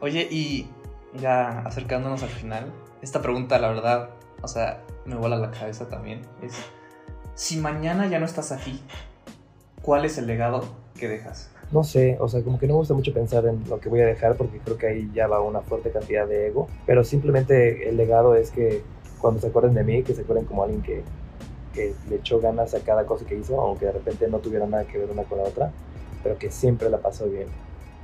[0.00, 0.68] Oye, y
[1.14, 4.10] ya acercándonos al final, esta pregunta, la verdad,
[4.42, 6.22] o sea, me vuela la cabeza también.
[6.42, 6.54] Es,
[7.34, 8.80] si mañana ya no estás aquí,
[9.82, 10.64] ¿cuál es el legado
[10.98, 11.50] que dejas?
[11.72, 14.00] No sé, o sea, como que no me gusta mucho pensar en lo que voy
[14.00, 17.88] a dejar porque creo que ahí ya va una fuerte cantidad de ego, pero simplemente
[17.88, 18.82] el legado es que
[19.20, 21.02] cuando se acuerden de mí, que se acuerden como alguien que,
[21.72, 24.84] que le echó ganas a cada cosa que hizo, aunque de repente no tuviera nada
[24.84, 25.72] que ver una con la otra,
[26.22, 27.48] pero que siempre la pasó bien.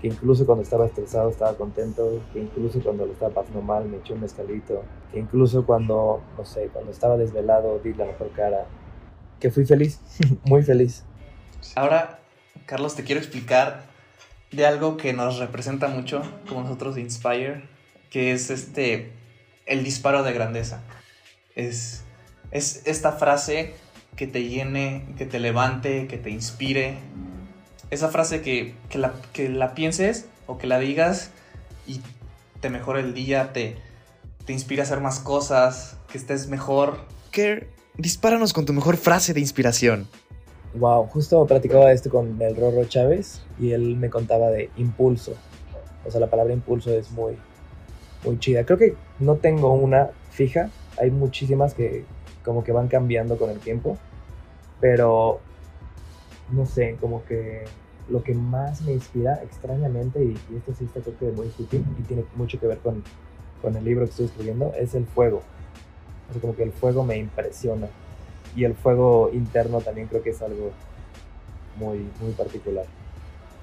[0.00, 3.98] Que incluso cuando estaba estresado estaba contento, que incluso cuando lo estaba pasando mal me
[3.98, 4.82] echó un mezcalito,
[5.12, 8.64] que incluso cuando, no sé, cuando estaba desvelado di la mejor cara,
[9.38, 10.00] que fui feliz,
[10.44, 11.04] muy feliz.
[11.76, 12.19] Ahora,
[12.66, 13.84] Carlos, te quiero explicar
[14.52, 17.62] de algo que nos representa mucho, como nosotros de Inspire,
[18.10, 19.12] que es este,
[19.66, 20.82] el disparo de grandeza.
[21.54, 22.02] Es,
[22.50, 23.74] es esta frase
[24.16, 26.98] que te llene, que te levante, que te inspire.
[27.90, 31.30] Esa frase que, que, la, que la pienses o que la digas
[31.86, 32.00] y
[32.60, 33.76] te mejora el día, te,
[34.44, 37.06] te inspira a hacer más cosas, que estés mejor.
[37.30, 40.08] Kerr, dispáranos con tu mejor frase de inspiración.
[40.74, 45.34] Wow, justo platicaba esto con el Rorro Chávez y él me contaba de impulso.
[46.06, 47.36] O sea, la palabra impulso es muy,
[48.24, 48.64] muy chida.
[48.64, 50.70] Creo que no tengo una fija.
[50.96, 52.04] Hay muchísimas que
[52.44, 53.98] como que van cambiando con el tiempo.
[54.80, 55.40] Pero,
[56.52, 57.64] no sé, como que
[58.08, 62.02] lo que más me inspira extrañamente, y, esto sí está creo que muy sutil y
[62.02, 63.02] tiene mucho que ver con,
[63.60, 65.42] con el libro que estoy escribiendo, es el fuego.
[66.28, 67.88] O sea, como que el fuego me impresiona
[68.56, 70.72] y el fuego interno también creo que es algo
[71.76, 72.84] muy, muy particular.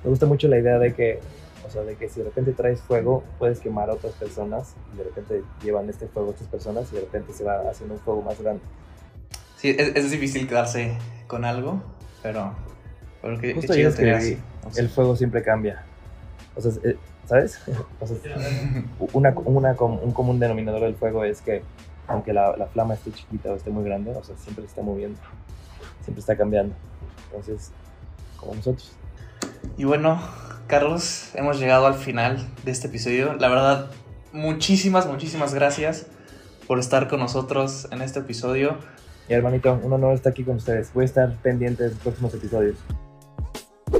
[0.03, 1.19] Me gusta mucho la idea de que,
[1.65, 4.97] o sea, de que si de repente traes fuego, puedes quemar a otras personas y
[4.97, 8.01] de repente llevan este fuego a otras personas y de repente se va haciendo un
[8.01, 8.61] fuego más grande.
[9.57, 11.81] Sí, es, es difícil quedarse con algo,
[12.21, 12.53] pero...
[13.21, 14.37] pero qué Justo tener escribí, así.
[14.65, 15.83] O sea, el fuego siempre cambia.
[16.55, 17.59] O sea, eh, ¿sabes?
[17.99, 18.37] O sea,
[19.13, 21.61] una, una un común denominador del fuego es que
[22.07, 24.81] aunque la, la flama esté chiquita o esté muy grande, o sea, siempre se está
[24.81, 25.19] moviendo,
[26.01, 26.73] siempre está cambiando.
[27.27, 27.71] Entonces,
[28.37, 28.91] como nosotros.
[29.77, 30.19] Y bueno,
[30.67, 33.33] Carlos, hemos llegado al final de este episodio.
[33.33, 33.91] La verdad,
[34.31, 36.07] muchísimas, muchísimas gracias
[36.67, 38.77] por estar con nosotros en este episodio.
[39.29, 40.93] Y hermanito, un honor estar aquí con ustedes.
[40.93, 42.77] Voy a estar pendiente de los próximos episodios.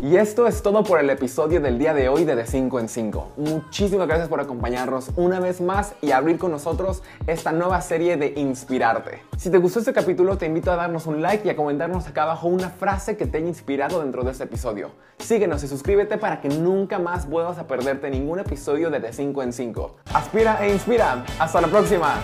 [0.02, 2.88] Y esto es todo por el episodio del día de hoy de De 5 en
[2.88, 3.32] 5.
[3.38, 8.34] Muchísimas gracias por acompañarnos una vez más y abrir con nosotros esta nueva serie de
[8.38, 9.24] Inspirarte.
[9.38, 12.24] Si te gustó este capítulo, te invito a darnos un like y a comentarnos acá
[12.24, 14.92] abajo una frase que te haya inspirado dentro de este episodio.
[15.18, 19.44] Síguenos y suscríbete para que nunca más vuelvas a perderte ningún episodio de De 5
[19.44, 19.96] en 5.
[20.14, 21.26] Aspira e inspira.
[21.40, 22.16] Hasta la próxima.